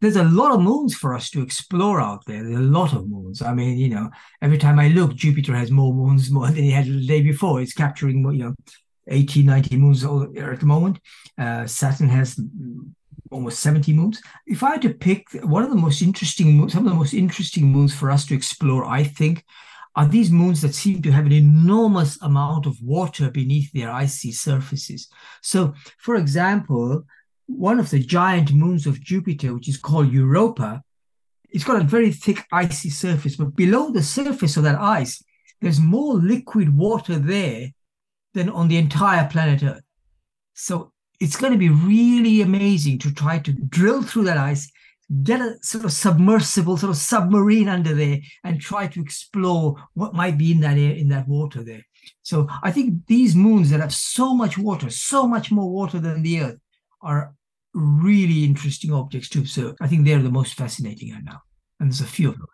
There's 0.00 0.16
a 0.16 0.24
lot 0.24 0.52
of 0.52 0.60
moons 0.60 0.94
for 0.94 1.14
us 1.14 1.30
to 1.30 1.42
explore 1.42 2.00
out 2.00 2.24
there. 2.26 2.42
There's 2.42 2.56
a 2.56 2.60
lot 2.60 2.92
of 2.92 3.08
moons. 3.08 3.42
I 3.42 3.52
mean, 3.54 3.78
you 3.78 3.88
know, 3.88 4.10
every 4.40 4.58
time 4.58 4.78
I 4.78 4.88
look, 4.88 5.14
Jupiter 5.14 5.54
has 5.54 5.70
more 5.70 5.92
moons 5.92 6.30
more 6.36 6.46
than 6.46 6.56
he 6.56 6.70
had 6.70 6.86
the 6.86 7.06
day 7.06 7.22
before. 7.22 7.60
It's 7.60 7.74
capturing, 7.74 8.24
you 8.32 8.44
know, 8.44 8.54
80, 9.08 9.42
90 9.42 9.76
moons 9.76 10.04
at 10.04 10.60
the 10.60 10.66
moment. 10.66 11.00
Uh, 11.38 11.66
Saturn 11.66 12.08
has 12.08 12.40
almost 13.30 13.60
70 13.60 13.92
moons. 13.92 14.20
If 14.46 14.62
I 14.62 14.72
had 14.72 14.82
to 14.82 14.94
pick 14.94 15.26
one 15.42 15.62
of 15.62 15.70
the 15.70 15.76
most 15.76 16.02
interesting 16.02 16.68
some 16.68 16.86
of 16.86 16.92
the 16.92 16.98
most 16.98 17.14
interesting 17.14 17.66
moons 17.66 17.94
for 17.94 18.10
us 18.10 18.26
to 18.26 18.34
explore, 18.34 18.84
I 18.84 19.04
think, 19.04 19.44
are 19.96 20.06
these 20.06 20.30
moons 20.30 20.60
that 20.62 20.74
seem 20.74 21.02
to 21.02 21.10
have 21.10 21.26
an 21.26 21.32
enormous 21.32 22.20
amount 22.22 22.66
of 22.66 22.80
water 22.80 23.30
beneath 23.30 23.72
their 23.72 23.90
icy 23.90 24.32
surfaces. 24.32 25.08
So, 25.42 25.74
for 25.98 26.14
example, 26.16 27.04
one 27.56 27.80
of 27.80 27.90
the 27.90 27.98
giant 27.98 28.52
moons 28.52 28.86
of 28.86 29.00
Jupiter, 29.00 29.54
which 29.54 29.68
is 29.68 29.76
called 29.76 30.12
Europa, 30.12 30.82
it's 31.50 31.64
got 31.64 31.80
a 31.80 31.84
very 31.84 32.12
thick 32.12 32.46
icy 32.52 32.90
surface, 32.90 33.36
but 33.36 33.56
below 33.56 33.90
the 33.90 34.02
surface 34.02 34.56
of 34.56 34.62
that 34.62 34.80
ice, 34.80 35.22
there's 35.60 35.80
more 35.80 36.14
liquid 36.14 36.76
water 36.76 37.18
there 37.18 37.70
than 38.34 38.48
on 38.48 38.68
the 38.68 38.76
entire 38.78 39.28
planet 39.28 39.62
Earth. 39.62 39.82
So 40.54 40.92
it's 41.18 41.36
going 41.36 41.52
to 41.52 41.58
be 41.58 41.68
really 41.68 42.40
amazing 42.40 42.98
to 43.00 43.12
try 43.12 43.38
to 43.40 43.52
drill 43.52 44.02
through 44.02 44.24
that 44.24 44.38
ice, 44.38 44.70
get 45.22 45.40
a 45.40 45.56
sort 45.62 45.84
of 45.84 45.92
submersible, 45.92 46.76
sort 46.76 46.90
of 46.90 46.96
submarine 46.96 47.68
under 47.68 47.94
there, 47.94 48.20
and 48.44 48.60
try 48.60 48.86
to 48.86 49.00
explore 49.00 49.76
what 49.94 50.14
might 50.14 50.38
be 50.38 50.52
in 50.52 50.60
that 50.60 50.78
air, 50.78 50.94
in 50.94 51.08
that 51.08 51.28
water 51.28 51.62
there. 51.62 51.84
So 52.22 52.48
I 52.62 52.70
think 52.70 53.06
these 53.06 53.34
moons 53.34 53.70
that 53.70 53.80
have 53.80 53.92
so 53.92 54.34
much 54.34 54.56
water, 54.56 54.88
so 54.88 55.26
much 55.26 55.50
more 55.50 55.70
water 55.70 55.98
than 55.98 56.22
the 56.22 56.40
Earth, 56.40 56.60
are 57.02 57.34
really 57.74 58.44
interesting 58.44 58.92
objects 58.92 59.28
to 59.30 59.38
observe. 59.38 59.76
I 59.80 59.86
think 59.86 60.04
they're 60.04 60.22
the 60.22 60.30
most 60.30 60.54
fascinating 60.54 61.12
right 61.12 61.24
now. 61.24 61.42
And 61.78 61.90
there's 61.90 62.00
a 62.00 62.04
few 62.06 62.28
of 62.30 62.38
those. 62.38 62.46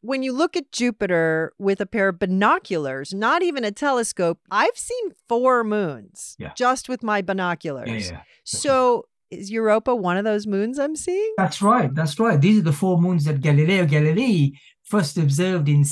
When 0.00 0.22
you 0.24 0.32
look 0.32 0.56
at 0.56 0.72
Jupiter 0.72 1.52
with 1.58 1.80
a 1.80 1.86
pair 1.86 2.08
of 2.08 2.18
binoculars, 2.18 3.14
not 3.14 3.42
even 3.42 3.62
a 3.64 3.70
telescope, 3.70 4.40
I've 4.50 4.76
seen 4.76 5.12
four 5.28 5.62
moons 5.62 6.34
Yeah. 6.38 6.52
just 6.56 6.88
with 6.88 7.02
my 7.04 7.22
binoculars. 7.22 7.88
Yeah, 8.08 8.12
yeah. 8.16 8.22
So 8.44 9.06
is 9.30 9.50
Europa 9.50 9.94
one 9.94 10.16
of 10.16 10.24
those 10.24 10.46
moons 10.46 10.78
I'm 10.78 10.96
seeing? 10.96 11.32
That's 11.38 11.62
right. 11.62 11.94
That's 11.94 12.18
right. 12.18 12.40
These 12.40 12.58
are 12.58 12.62
the 12.62 12.72
four 12.72 13.00
moons 13.00 13.24
that 13.26 13.40
Galileo 13.40 13.86
Galilei 13.86 14.52
first 14.82 15.16
observed 15.16 15.68
in 15.68 15.84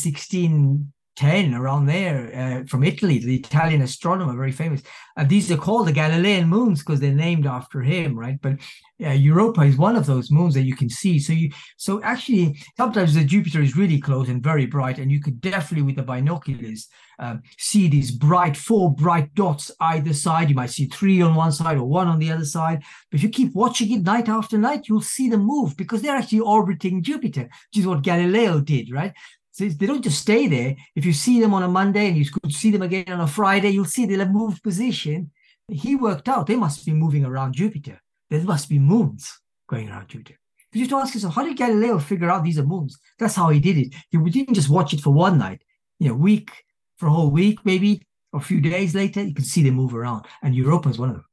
1610, 1.21 1.55
around 1.55 1.87
there, 1.87 2.35
uh, 2.35 2.67
from 2.67 2.83
Italy, 2.83 3.19
the 3.19 3.37
Italian 3.37 3.83
astronomer, 3.83 4.35
very 4.35 4.53
famous. 4.53 4.83
Uh, 5.17 5.25
these 5.25 5.51
are 5.51 5.57
called 5.57 5.87
the 5.87 5.93
Galilean 5.93 6.49
moons 6.49 6.81
because 6.81 7.01
they're 7.01 7.13
named 7.13 7.47
after 7.47 7.83
him, 7.83 8.19
right? 8.19 8.39
But 8.41 8.57
uh, 9.05 9.11
Europa 9.11 9.63
is 9.63 9.77
one 9.77 9.97
of 9.97 10.07
those 10.07 10.31
moons 10.31 10.55
that 10.55 10.63
you 10.63 10.77
can 10.77 10.89
see. 10.89 11.19
So 11.19 11.33
you, 11.33 11.51
so 11.77 12.03
actually, 12.03 12.59
sometimes 12.77 13.15
the 13.15 13.25
Jupiter 13.25 13.63
is 13.63 13.77
really 13.77 14.01
close 14.01 14.29
and 14.29 14.43
very 14.43 14.67
bright, 14.67 14.99
and 14.99 15.11
you 15.11 15.21
could 15.21 15.41
definitely, 15.41 15.83
with 15.83 15.97
the 15.97 16.03
binoculars, 16.03 16.89
um, 17.19 17.43
see 17.59 17.89
these 17.89 18.11
bright, 18.11 18.57
four 18.57 18.95
bright 18.95 19.35
dots 19.35 19.71
either 19.81 20.15
side. 20.15 20.49
You 20.49 20.55
might 20.55 20.71
see 20.71 20.87
three 20.87 21.21
on 21.21 21.35
one 21.35 21.53
side 21.53 21.77
or 21.77 21.85
one 21.85 22.09
on 22.09 22.19
the 22.19 22.33
other 22.33 22.47
side. 22.47 22.83
But 23.11 23.19
if 23.19 23.23
you 23.23 23.29
keep 23.29 23.55
watching 23.55 23.93
it 23.93 24.03
night 24.03 24.29
after 24.29 24.57
night, 24.57 24.89
you'll 24.89 25.03
see 25.03 25.29
them 25.29 25.43
move 25.43 25.77
because 25.77 26.01
they're 26.01 26.17
actually 26.17 26.41
orbiting 26.41 27.03
Jupiter, 27.03 27.43
which 27.43 27.81
is 27.81 27.87
what 27.87 28.03
Galileo 28.03 28.61
did, 28.61 28.91
right? 28.91 29.13
So 29.53 29.69
they 29.69 29.87
don't 29.87 30.03
just 30.03 30.21
stay 30.21 30.47
there. 30.47 30.77
If 30.95 31.05
you 31.05 31.13
see 31.13 31.41
them 31.41 31.55
on 31.55 31.63
a 31.63 31.69
Monday 31.69 32.09
and 32.09 32.17
you 32.17 32.25
could 32.31 32.53
see 32.53 32.71
them 32.71 32.83
again 32.83 33.09
on 33.09 33.21
a 33.21 33.27
Friday, 33.27 33.71
you'll 33.71 33.85
see 33.85 34.07
they'll 34.07 34.21
have 34.21 34.33
moved 34.33 34.63
position. 34.63 35.31
He 35.69 35.97
worked 35.97 36.29
out 36.29 36.47
they 36.47 36.57
must 36.57 36.85
be 36.85 36.93
moving 36.93 37.25
around 37.25 37.55
Jupiter. 37.55 38.01
There 38.29 38.43
must 38.43 38.69
be 38.69 38.79
moons 38.79 39.41
going 39.69 39.91
around 39.91 40.09
Jupiter. 40.09 40.39
You 40.73 40.83
have 40.83 40.91
to 40.91 40.97
ask 40.99 41.15
yourself, 41.15 41.35
how 41.35 41.45
did 41.45 41.57
Galileo 41.57 41.99
figure 41.99 42.31
out 42.31 42.45
these 42.45 42.59
are 42.59 42.65
moons? 42.65 42.99
That's 43.19 43.35
how 43.35 43.49
he 43.49 43.59
did 43.59 43.77
it. 43.77 43.95
He 44.11 44.19
didn't 44.19 44.55
just 44.55 44.71
watch 44.71 44.95
it 44.95 45.01
for 45.01 45.13
one 45.13 45.37
night, 45.37 45.63
you 45.99 46.09
know, 46.09 46.15
week 46.15 46.53
for 46.97 47.07
a 47.07 47.11
whole 47.11 47.31
week, 47.31 47.59
maybe, 47.65 48.03
or 48.33 48.41
a 48.41 48.43
few 48.43 48.61
days 48.61 48.95
later, 48.95 49.23
you 49.23 49.35
can 49.35 49.45
see 49.45 49.63
them 49.63 49.75
move 49.75 49.95
around. 49.95 50.27
And 50.43 50.55
Europa 50.55 50.91
is 50.91 50.99
one 50.99 51.09
of 51.09 51.17
them. 51.17 51.25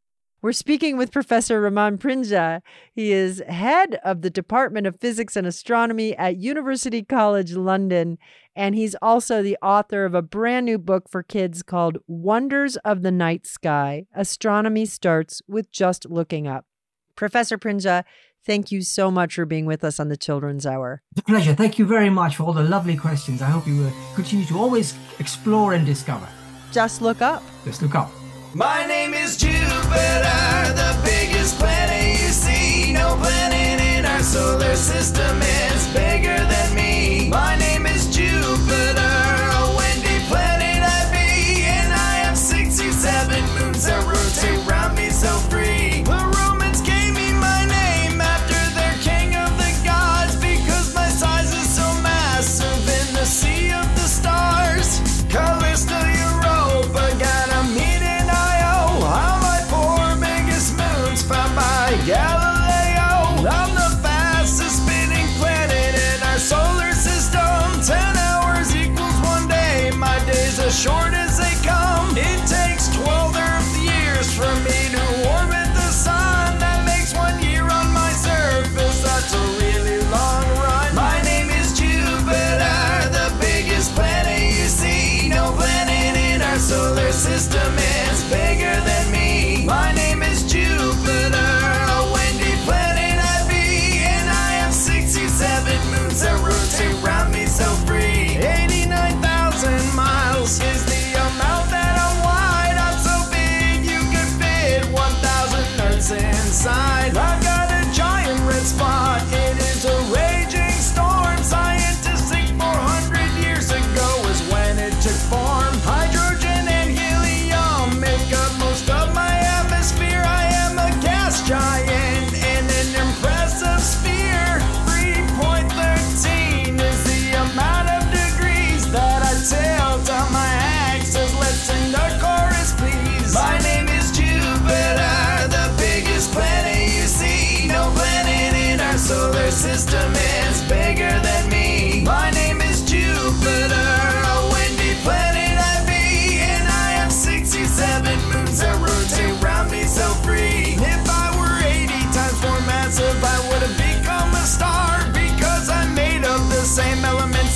We're 0.47 0.53
speaking 0.53 0.95
with 0.95 1.11
Professor 1.11 1.59
Raman 1.59 1.97
Prinja. 1.97 2.61
He 2.95 3.11
is 3.11 3.43
head 3.49 3.99
of 4.05 4.21
the 4.21 4.29
Department 4.29 4.87
of 4.87 4.97
Physics 4.97 5.35
and 5.35 5.45
Astronomy 5.45 6.15
at 6.15 6.37
University 6.37 7.03
College 7.03 7.51
London. 7.51 8.17
And 8.55 8.73
he's 8.73 8.95
also 9.01 9.43
the 9.43 9.57
author 9.61 10.05
of 10.05 10.15
a 10.15 10.21
brand 10.21 10.65
new 10.65 10.77
book 10.77 11.09
for 11.09 11.21
kids 11.21 11.63
called 11.63 11.97
Wonders 12.07 12.77
of 12.85 13.01
the 13.01 13.11
Night 13.11 13.45
Sky 13.45 14.05
Astronomy 14.15 14.85
Starts 14.85 15.41
with 15.49 15.69
Just 15.69 16.09
Looking 16.09 16.47
Up. 16.47 16.65
Professor 17.17 17.57
Prinja, 17.57 18.05
thank 18.45 18.71
you 18.71 18.83
so 18.83 19.11
much 19.11 19.35
for 19.35 19.45
being 19.45 19.65
with 19.65 19.83
us 19.83 19.99
on 19.99 20.07
the 20.07 20.15
Children's 20.15 20.65
Hour. 20.65 21.01
It's 21.11 21.19
a 21.19 21.23
pleasure. 21.25 21.55
Thank 21.55 21.77
you 21.77 21.85
very 21.85 22.09
much 22.09 22.37
for 22.37 22.43
all 22.43 22.53
the 22.53 22.63
lovely 22.63 22.95
questions. 22.95 23.41
I 23.41 23.47
hope 23.47 23.67
you 23.67 23.75
will 23.75 23.93
continue 24.15 24.45
to 24.45 24.57
always 24.57 24.97
explore 25.19 25.73
and 25.73 25.85
discover. 25.85 26.29
Just 26.71 27.01
look 27.01 27.21
up. 27.21 27.43
Just 27.65 27.81
look 27.81 27.95
up. 27.95 28.09
My 28.53 28.85
name 28.87 29.13
is 29.13 29.35
The 30.81 30.91
biggest 31.03 31.57
planet 31.59 32.21
you 32.21 32.29
see. 32.29 32.93
No 32.93 33.15
planet 33.17 33.81
in 33.81 34.05
our 34.05 34.23
solar 34.23 34.75
system 34.75 35.41
is 35.41 35.87
bigger 35.87 36.37
than 36.37 36.75
me. 36.75 37.29
My 37.29 37.55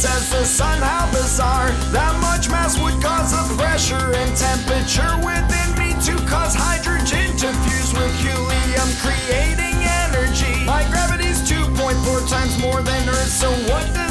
says 0.01 0.31
the 0.31 0.43
sun, 0.43 0.81
how 0.81 1.05
bizarre. 1.11 1.69
That 1.93 2.17
much 2.21 2.49
mass 2.49 2.73
would 2.81 2.97
cause 3.03 3.29
the 3.37 3.53
pressure 3.53 4.01
and 4.17 4.33
temperature 4.35 5.13
within 5.21 5.69
me 5.77 5.93
to 6.09 6.17
cause 6.25 6.57
hydrogen 6.57 7.37
to 7.37 7.53
fuse 7.61 7.93
with 7.93 8.09
helium, 8.17 8.89
creating 9.05 9.77
energy. 10.09 10.65
My 10.65 10.81
gravity's 10.89 11.45
2.4 11.45 12.01
times 12.27 12.57
more 12.57 12.81
than 12.81 13.09
Earth, 13.09 13.29
so 13.29 13.51
what 13.69 13.85
does 13.93 14.10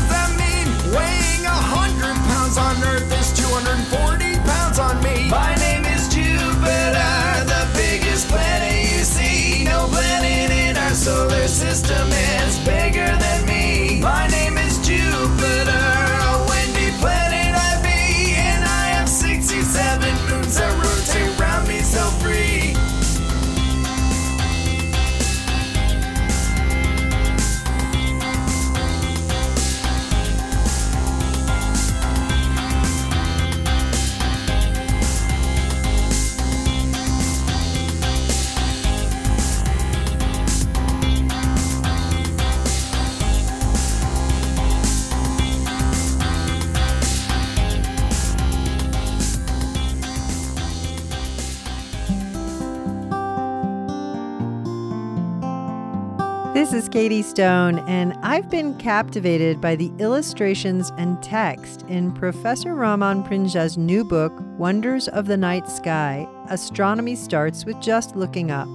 This 56.71 56.85
is 56.85 56.89
Katie 56.89 57.23
Stone, 57.23 57.81
and 57.89 58.13
I've 58.23 58.49
been 58.49 58.79
captivated 58.79 59.61
by 59.61 59.75
the 59.75 59.91
illustrations 59.99 60.93
and 60.99 61.21
text 61.21 61.83
in 61.89 62.13
Professor 62.13 62.77
Raman 62.77 63.25
Prinja's 63.25 63.77
new 63.77 64.05
book, 64.05 64.33
Wonders 64.57 65.09
of 65.09 65.27
the 65.27 65.37
Night 65.37 65.69
Sky 65.69 66.29
Astronomy 66.49 67.17
Starts 67.17 67.65
with 67.65 67.81
Just 67.81 68.15
Looking 68.15 68.53
Up, 68.53 68.69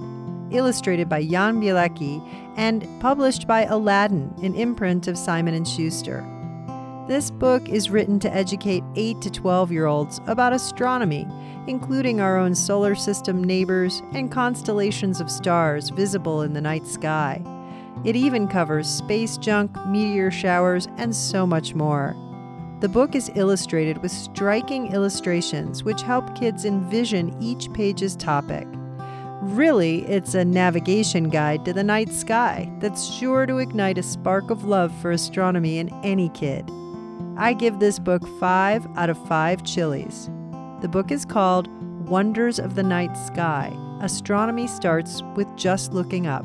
illustrated 0.50 1.08
by 1.08 1.24
Jan 1.24 1.58
Bielecki 1.58 2.22
and 2.58 2.86
published 3.00 3.46
by 3.46 3.62
Aladdin, 3.62 4.30
an 4.42 4.54
imprint 4.54 5.08
of 5.08 5.16
Simon 5.16 5.64
& 5.64 5.64
Schuster. 5.64 6.22
This 7.08 7.30
book 7.30 7.66
is 7.66 7.88
written 7.88 8.20
to 8.20 8.34
educate 8.34 8.84
8 8.94 9.22
to 9.22 9.30
12 9.30 9.72
year 9.72 9.86
olds 9.86 10.20
about 10.26 10.52
astronomy, 10.52 11.26
including 11.66 12.20
our 12.20 12.36
own 12.36 12.54
solar 12.54 12.94
system 12.94 13.42
neighbors 13.42 14.02
and 14.12 14.30
constellations 14.30 15.18
of 15.18 15.30
stars 15.30 15.88
visible 15.88 16.42
in 16.42 16.52
the 16.52 16.60
night 16.60 16.86
sky. 16.86 17.42
It 18.04 18.16
even 18.16 18.48
covers 18.48 18.88
space 18.88 19.36
junk, 19.36 19.74
meteor 19.86 20.30
showers, 20.30 20.88
and 20.96 21.14
so 21.14 21.46
much 21.46 21.74
more. 21.74 22.14
The 22.80 22.88
book 22.88 23.14
is 23.14 23.30
illustrated 23.34 23.98
with 23.98 24.12
striking 24.12 24.92
illustrations 24.92 25.82
which 25.82 26.02
help 26.02 26.38
kids 26.38 26.64
envision 26.64 27.34
each 27.42 27.72
page's 27.72 28.14
topic. 28.14 28.66
Really, 29.40 30.04
it's 30.06 30.34
a 30.34 30.44
navigation 30.44 31.30
guide 31.30 31.64
to 31.64 31.72
the 31.72 31.84
night 31.84 32.10
sky 32.10 32.70
that's 32.80 33.06
sure 33.06 33.46
to 33.46 33.58
ignite 33.58 33.98
a 33.98 34.02
spark 34.02 34.50
of 34.50 34.64
love 34.64 34.92
for 35.00 35.10
astronomy 35.10 35.78
in 35.78 35.88
any 36.04 36.28
kid. 36.30 36.70
I 37.38 37.52
give 37.52 37.78
this 37.78 37.98
book 37.98 38.26
5 38.40 38.86
out 38.96 39.10
of 39.10 39.28
5 39.28 39.62
chilies. 39.62 40.30
The 40.80 40.88
book 40.88 41.10
is 41.10 41.24
called 41.24 41.68
Wonders 42.08 42.58
of 42.58 42.74
the 42.74 42.82
Night 42.82 43.14
Sky 43.16 43.76
Astronomy 44.00 44.66
Starts 44.66 45.22
with 45.34 45.48
Just 45.56 45.92
Looking 45.92 46.26
Up. 46.26 46.44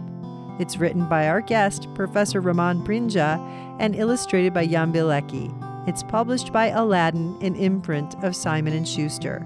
It's 0.61 0.77
written 0.77 1.07
by 1.07 1.27
our 1.27 1.41
guest, 1.41 1.91
Professor 1.95 2.39
Raman 2.39 2.83
Prinja, 2.83 3.39
and 3.79 3.95
illustrated 3.95 4.53
by 4.53 4.67
Jan 4.67 4.93
Bielecki. 4.93 5.51
It's 5.87 6.03
published 6.03 6.53
by 6.53 6.67
Aladdin, 6.67 7.35
an 7.41 7.55
imprint 7.55 8.13
of 8.23 8.35
Simon 8.35 8.85
& 8.85 8.85
Schuster. 8.85 9.43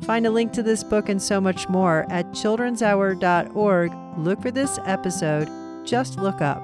Find 0.00 0.26
a 0.26 0.30
link 0.30 0.52
to 0.52 0.62
this 0.62 0.82
book 0.82 1.10
and 1.10 1.20
so 1.20 1.42
much 1.42 1.68
more 1.68 2.06
at 2.08 2.24
childrenshour.org. 2.30 3.92
Look 4.16 4.40
for 4.40 4.50
this 4.50 4.78
episode. 4.86 5.86
Just 5.86 6.18
look 6.18 6.40
up. 6.40 6.62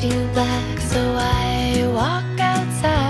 To 0.00 0.08
black, 0.32 0.80
so 0.80 0.98
I 1.14 1.86
walk 1.92 2.40
outside 2.40 3.09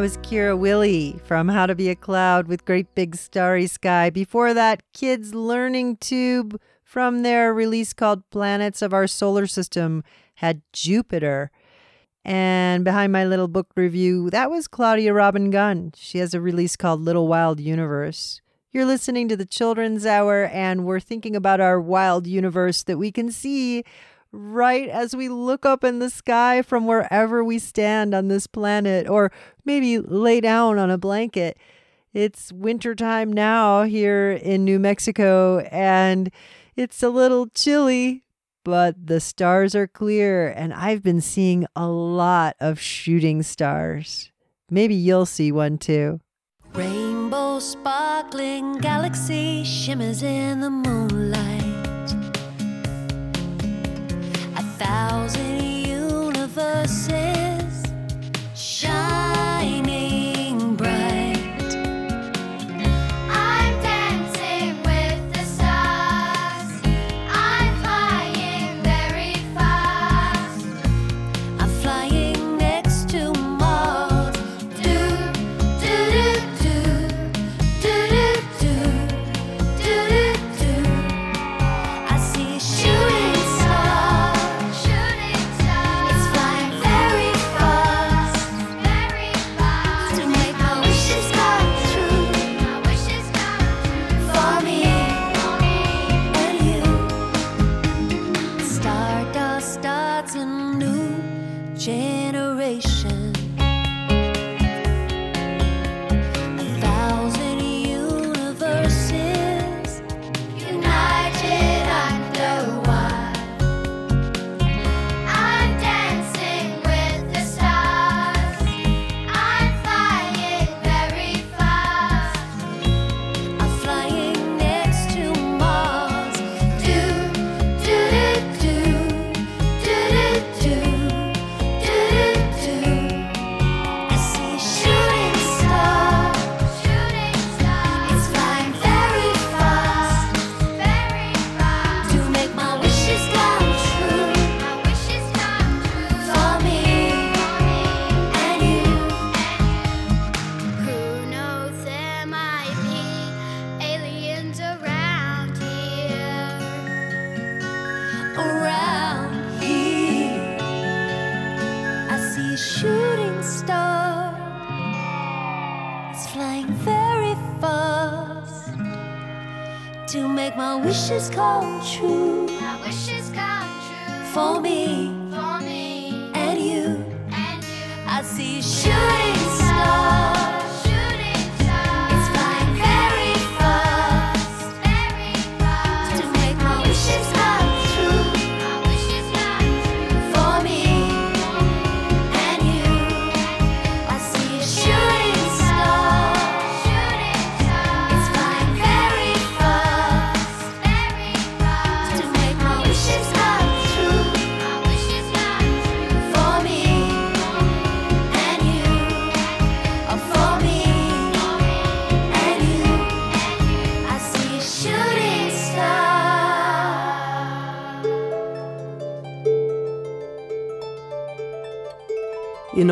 was 0.00 0.16
Kira 0.18 0.58
Willey 0.58 1.20
from 1.26 1.48
How 1.48 1.66
to 1.66 1.74
Be 1.74 1.90
a 1.90 1.94
Cloud 1.94 2.48
with 2.48 2.64
Great 2.64 2.94
Big 2.94 3.14
Starry 3.16 3.66
Sky. 3.66 4.08
Before 4.08 4.54
that, 4.54 4.82
Kids 4.94 5.34
Learning 5.34 5.98
Tube 5.98 6.58
from 6.82 7.22
their 7.22 7.52
release 7.52 7.92
called 7.92 8.28
Planets 8.30 8.80
of 8.80 8.94
Our 8.94 9.06
Solar 9.06 9.46
System 9.46 10.02
had 10.36 10.62
Jupiter. 10.72 11.50
And 12.24 12.82
behind 12.82 13.12
my 13.12 13.26
little 13.26 13.46
book 13.46 13.66
review, 13.76 14.30
that 14.30 14.50
was 14.50 14.68
Claudia 14.68 15.12
Robin 15.12 15.50
Gunn. 15.50 15.92
She 15.94 16.16
has 16.16 16.32
a 16.32 16.40
release 16.40 16.76
called 16.76 17.02
Little 17.02 17.28
Wild 17.28 17.60
Universe. 17.60 18.40
You're 18.70 18.86
listening 18.86 19.28
to 19.28 19.36
the 19.36 19.44
Children's 19.44 20.06
Hour, 20.06 20.46
and 20.46 20.86
we're 20.86 21.00
thinking 21.00 21.36
about 21.36 21.60
our 21.60 21.78
wild 21.78 22.26
universe 22.26 22.82
that 22.84 22.96
we 22.96 23.12
can 23.12 23.30
see 23.30 23.84
right 24.32 24.88
as 24.88 25.14
we 25.14 25.28
look 25.28 25.66
up 25.66 25.82
in 25.84 25.98
the 25.98 26.10
sky 26.10 26.62
from 26.62 26.86
wherever 26.86 27.42
we 27.42 27.58
stand 27.58 28.14
on 28.14 28.28
this 28.28 28.46
planet, 28.46 29.08
or 29.08 29.32
maybe 29.64 29.98
lay 29.98 30.40
down 30.40 30.78
on 30.78 30.90
a 30.90 30.98
blanket. 30.98 31.58
It's 32.12 32.52
wintertime 32.52 33.32
now 33.32 33.84
here 33.84 34.32
in 34.32 34.64
New 34.64 34.78
Mexico, 34.78 35.60
and 35.70 36.30
it's 36.76 37.02
a 37.02 37.08
little 37.08 37.46
chilly, 37.48 38.24
but 38.64 39.06
the 39.06 39.20
stars 39.20 39.74
are 39.74 39.86
clear, 39.86 40.48
and 40.48 40.74
I've 40.74 41.02
been 41.02 41.20
seeing 41.20 41.66
a 41.76 41.88
lot 41.88 42.56
of 42.60 42.80
shooting 42.80 43.42
stars. 43.42 44.32
Maybe 44.70 44.94
you'll 44.94 45.26
see 45.26 45.52
one 45.52 45.78
too. 45.78 46.20
Rainbow 46.74 47.58
sparkling 47.58 48.78
galaxy 48.78 49.64
shimmers 49.64 50.22
in 50.22 50.60
the 50.60 50.70
moonlight. 50.70 51.59
Thousand 54.80 55.60
universes 55.60 57.39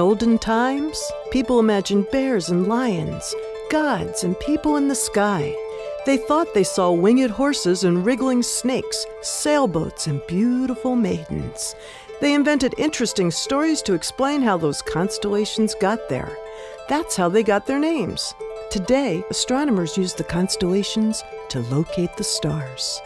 olden 0.09 0.39
times, 0.39 1.13
people 1.31 1.61
imagined 1.61 2.11
bears 2.11 2.49
and 2.49 2.67
lions, 2.67 3.35
gods 3.71 4.25
and 4.25 4.41
people 4.41 4.79
in 4.79 4.89
the 4.89 4.95
sky. 4.95 5.55
They 6.07 6.17
thought 6.17 6.55
they 6.55 6.65
saw 6.65 6.91
winged 6.91 7.31
horses 7.31 7.85
and 7.85 8.07
wriggling 8.07 8.43
snakes, 8.43 9.05
sailboats 9.21 10.07
and 10.07 10.27
beautiful 10.27 10.97
maidens. 10.97 11.75
They 12.23 12.33
invented 12.33 12.75
interesting 12.79 13.31
stories 13.31 13.83
to 13.83 13.93
explain 13.93 14.41
how 14.41 14.57
those 14.57 14.81
constellations 14.81 15.75
got 15.75 16.09
there. 16.09 16.35
That's 16.89 17.15
how 17.15 17.29
they 17.29 17.43
got 17.43 17.67
their 17.67 17.79
names. 17.79 18.33
Today, 18.71 19.23
astronomers 19.29 19.99
use 19.99 20.15
the 20.15 20.25
constellations 20.25 21.23
to 21.51 21.61
locate 21.61 22.17
the 22.17 22.25
stars. 22.25 22.99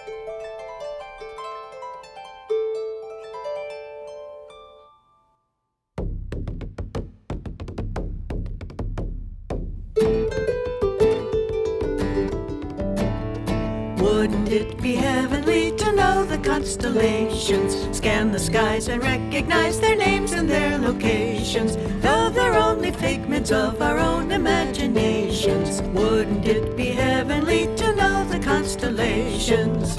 Constellations? 16.92 17.96
Scan 17.96 18.32
the 18.32 18.38
skies 18.38 18.88
and 18.88 19.02
recognize 19.02 19.80
their 19.80 19.96
names 19.96 20.32
and 20.32 20.48
their 20.48 20.78
locations. 20.78 21.76
Though 22.02 22.28
they're 22.28 22.54
only 22.54 22.90
figments 22.90 23.50
of 23.50 23.80
our 23.80 23.98
own 23.98 24.30
imaginations. 24.30 25.80
Wouldn't 25.94 26.46
it 26.46 26.76
be 26.76 26.86
heavenly 26.86 27.74
to 27.76 27.94
know 27.94 28.24
the 28.24 28.38
constellations? 28.38 29.96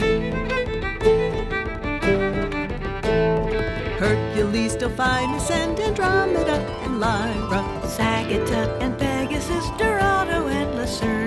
Hercules, 3.98 4.76
Delphinus, 4.76 5.50
and 5.50 5.80
Andromeda, 5.80 6.58
and 6.84 7.00
Lyra, 7.00 7.64
Sagitta, 7.86 8.68
and 8.82 8.98
Pegasus, 9.00 9.66
Dorado, 9.78 10.48
and 10.48 10.78
Lacerta, 10.78 11.23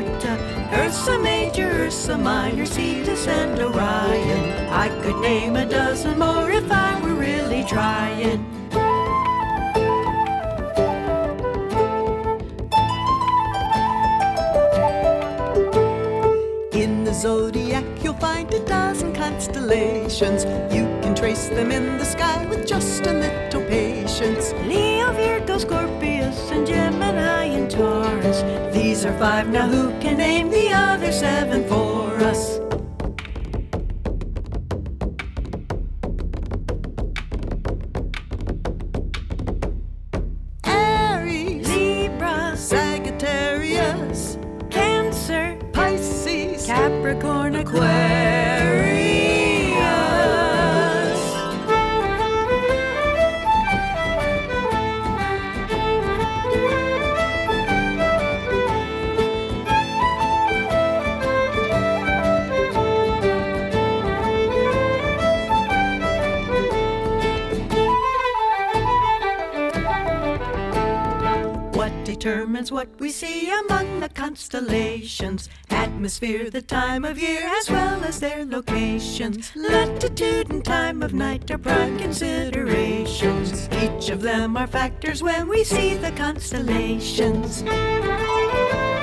Ursa 1.06 1.22
Major, 1.22 1.70
Ursa 1.84 2.18
Minor, 2.18 2.66
Cetus 2.66 3.28
and 3.28 3.60
Orion. 3.60 4.68
I 4.70 4.88
could 5.02 5.14
name 5.20 5.54
a 5.54 5.64
dozen 5.64 6.18
more 6.18 6.50
if 6.50 6.68
I 6.68 7.00
were 7.00 7.14
really 7.14 7.62
trying. 7.62 8.44
In 16.72 17.04
the 17.04 17.14
zodiac, 17.14 17.84
you'll 18.02 18.14
find 18.14 18.52
a 18.52 18.66
dozen 18.66 19.14
constellations. 19.14 20.44
You 20.74 20.86
can 21.02 21.14
trace 21.14 21.46
them 21.50 21.70
in 21.70 21.98
the 21.98 22.04
sky 22.04 22.46
with 22.46 22.66
just 22.66 23.06
a 23.06 23.12
little 23.12 23.62
patience. 23.68 24.52
Leo, 24.66 25.12
Virgo, 25.12 25.58
Scorpius, 25.58 26.50
and 26.50 26.66
Gemini 26.66 27.44
and 27.44 27.70
Taurus. 27.70 28.42
These 28.96 29.04
are 29.04 29.18
five, 29.18 29.50
now 29.50 29.68
who 29.68 29.90
can 30.00 30.16
name 30.16 30.48
the 30.48 30.72
other 30.72 31.12
seven 31.12 31.68
for 31.68 32.16
us? 32.24 32.65
Determines 72.56 72.72
what 72.72 72.88
we 73.00 73.10
see 73.10 73.50
among 73.50 74.00
the 74.00 74.08
constellations? 74.08 75.50
Atmosphere, 75.68 76.48
the 76.48 76.62
time 76.62 77.04
of 77.04 77.18
year, 77.18 77.42
as 77.58 77.70
well 77.70 78.02
as 78.02 78.18
their 78.18 78.46
locations. 78.46 79.52
Latitude 79.54 80.50
and 80.50 80.64
time 80.64 81.02
of 81.02 81.12
night 81.12 81.50
are 81.50 81.58
prime 81.58 81.98
considerations. 81.98 83.68
Each 83.72 84.08
of 84.08 84.22
them 84.22 84.56
are 84.56 84.66
factors 84.66 85.22
when 85.22 85.48
we 85.48 85.64
see 85.64 85.94
the 85.94 86.12
constellations. 86.12 87.62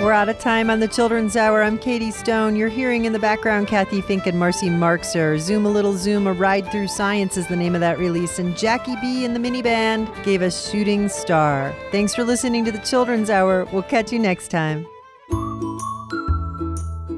We're 0.04 0.12
out 0.12 0.28
of 0.28 0.38
time 0.38 0.70
on 0.70 0.82
the 0.82 0.88
Children's 0.90 1.38
Hour. 1.38 1.64
I'm 1.64 1.78
Katie 1.78 2.12
Stone. 2.12 2.58
You're 2.58 2.68
hearing 2.68 3.06
in 3.06 3.14
the 3.14 3.20
background 3.20 3.68
Kathy 3.68 4.02
Fink 4.02 4.28
and 4.28 4.38
Marcy 4.38 4.70
Marxer. 4.70 5.40
Zoom 5.40 5.66
a 5.66 5.70
Little 5.70 5.96
Zoom, 5.96 6.28
A 6.28 6.34
Ride 6.34 6.70
Through 6.74 6.90
Science 6.90 7.38
is 7.38 7.48
the 7.48 7.56
name 7.56 7.74
of 7.74 7.80
that 7.80 7.98
release. 7.98 8.38
And 8.38 8.58
Jackie 8.58 8.98
B 9.00 9.24
and 9.24 9.34
the 9.34 9.40
mini 9.40 9.62
band 9.62 10.12
gave 10.26 10.42
us 10.42 10.70
Shooting 10.70 11.08
Star. 11.08 11.74
Thanks 11.94 12.14
for 12.14 12.26
listening 12.26 12.66
to 12.66 12.72
the 12.74 12.80
Children's 12.80 13.30
Hour. 13.30 13.64
We'll 13.72 13.82
catch 13.82 14.12
you 14.12 14.20
next 14.20 14.50
time. 14.50 14.86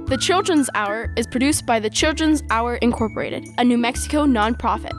The 0.06 0.20
Children's 0.22 0.70
Hour 0.76 1.12
is 1.18 1.26
produced 1.26 1.66
by 1.66 1.80
the 1.80 1.90
Children's 1.90 2.44
Hour 2.52 2.76
Incorporated, 2.76 3.48
a 3.58 3.64
New 3.64 3.80
Mexico 3.80 4.28
nonprofit. 4.28 4.94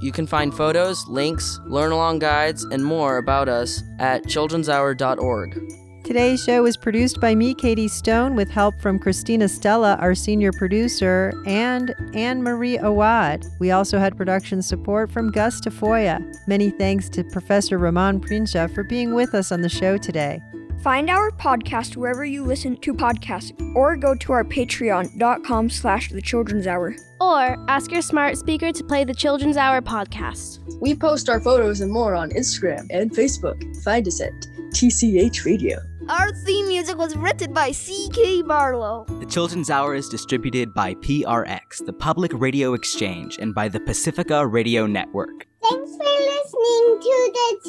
You 0.00 0.12
can 0.12 0.28
find 0.28 0.54
photos, 0.54 1.04
links, 1.08 1.58
learn 1.66 1.90
along 1.90 2.20
guides, 2.20 2.62
and 2.62 2.84
more 2.84 3.18
about 3.18 3.48
us 3.48 3.82
at 3.98 4.22
childrenshour.org. 4.26 5.83
Today's 6.04 6.44
show 6.44 6.62
was 6.62 6.76
produced 6.76 7.18
by 7.18 7.34
me, 7.34 7.54
Katie 7.54 7.88
Stone, 7.88 8.36
with 8.36 8.50
help 8.50 8.78
from 8.78 8.98
Christina 8.98 9.48
Stella, 9.48 9.96
our 10.00 10.14
senior 10.14 10.52
producer, 10.52 11.32
and 11.46 11.94
Anne 12.12 12.42
Marie 12.42 12.76
Awad. 12.76 13.46
We 13.58 13.70
also 13.70 13.98
had 13.98 14.14
production 14.14 14.60
support 14.60 15.10
from 15.10 15.30
Gus 15.30 15.62
Tafoya. 15.62 16.22
Many 16.46 16.68
thanks 16.68 17.08
to 17.08 17.24
Professor 17.24 17.78
Raman 17.78 18.20
Prinja 18.20 18.72
for 18.74 18.84
being 18.84 19.14
with 19.14 19.34
us 19.34 19.50
on 19.50 19.62
the 19.62 19.68
show 19.70 19.96
today. 19.96 20.42
Find 20.82 21.08
our 21.08 21.30
podcast 21.30 21.96
wherever 21.96 22.22
you 22.22 22.44
listen 22.44 22.76
to 22.82 22.92
podcasts 22.92 23.58
or 23.74 23.96
go 23.96 24.14
to 24.14 24.32
our 24.32 24.44
patreon.com 24.44 25.70
slash 25.70 26.10
the 26.10 26.20
children's 26.20 26.66
hour. 26.66 26.94
Or 27.18 27.56
ask 27.70 27.90
your 27.90 28.02
smart 28.02 28.36
speaker 28.36 28.72
to 28.72 28.84
play 28.84 29.04
the 29.04 29.14
Children's 29.14 29.56
Hour 29.56 29.80
podcast. 29.80 30.58
We 30.82 30.94
post 30.94 31.30
our 31.30 31.40
photos 31.40 31.80
and 31.80 31.90
more 31.90 32.14
on 32.14 32.28
Instagram 32.32 32.88
and 32.90 33.10
Facebook. 33.10 33.82
Find 33.82 34.06
us 34.06 34.20
at 34.20 34.32
TCH 34.74 35.46
Radio. 35.46 35.78
Our 36.08 36.32
theme 36.32 36.68
music 36.68 36.96
was 36.98 37.16
written 37.16 37.52
by 37.54 37.70
C.K. 37.70 38.42
Barlow. 38.42 39.06
The 39.20 39.26
Children's 39.26 39.70
Hour 39.70 39.94
is 39.94 40.08
distributed 40.08 40.74
by 40.74 40.94
PRX, 40.96 41.82
the 41.84 41.92
Public 41.94 42.32
Radio 42.34 42.74
Exchange, 42.74 43.38
and 43.38 43.54
by 43.54 43.68
the 43.68 43.80
Pacifica 43.80 44.46
Radio 44.46 44.86
Network. 44.86 45.46
Thanks 45.62 45.90
for 45.96 46.04
listening 46.04 47.00
to 47.00 47.32
the 47.32 47.60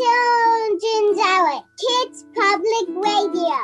Children's 0.82 1.20
Hour, 1.26 1.62
Kids 1.80 2.26
Public 2.36 2.88
Radio. 3.06 3.56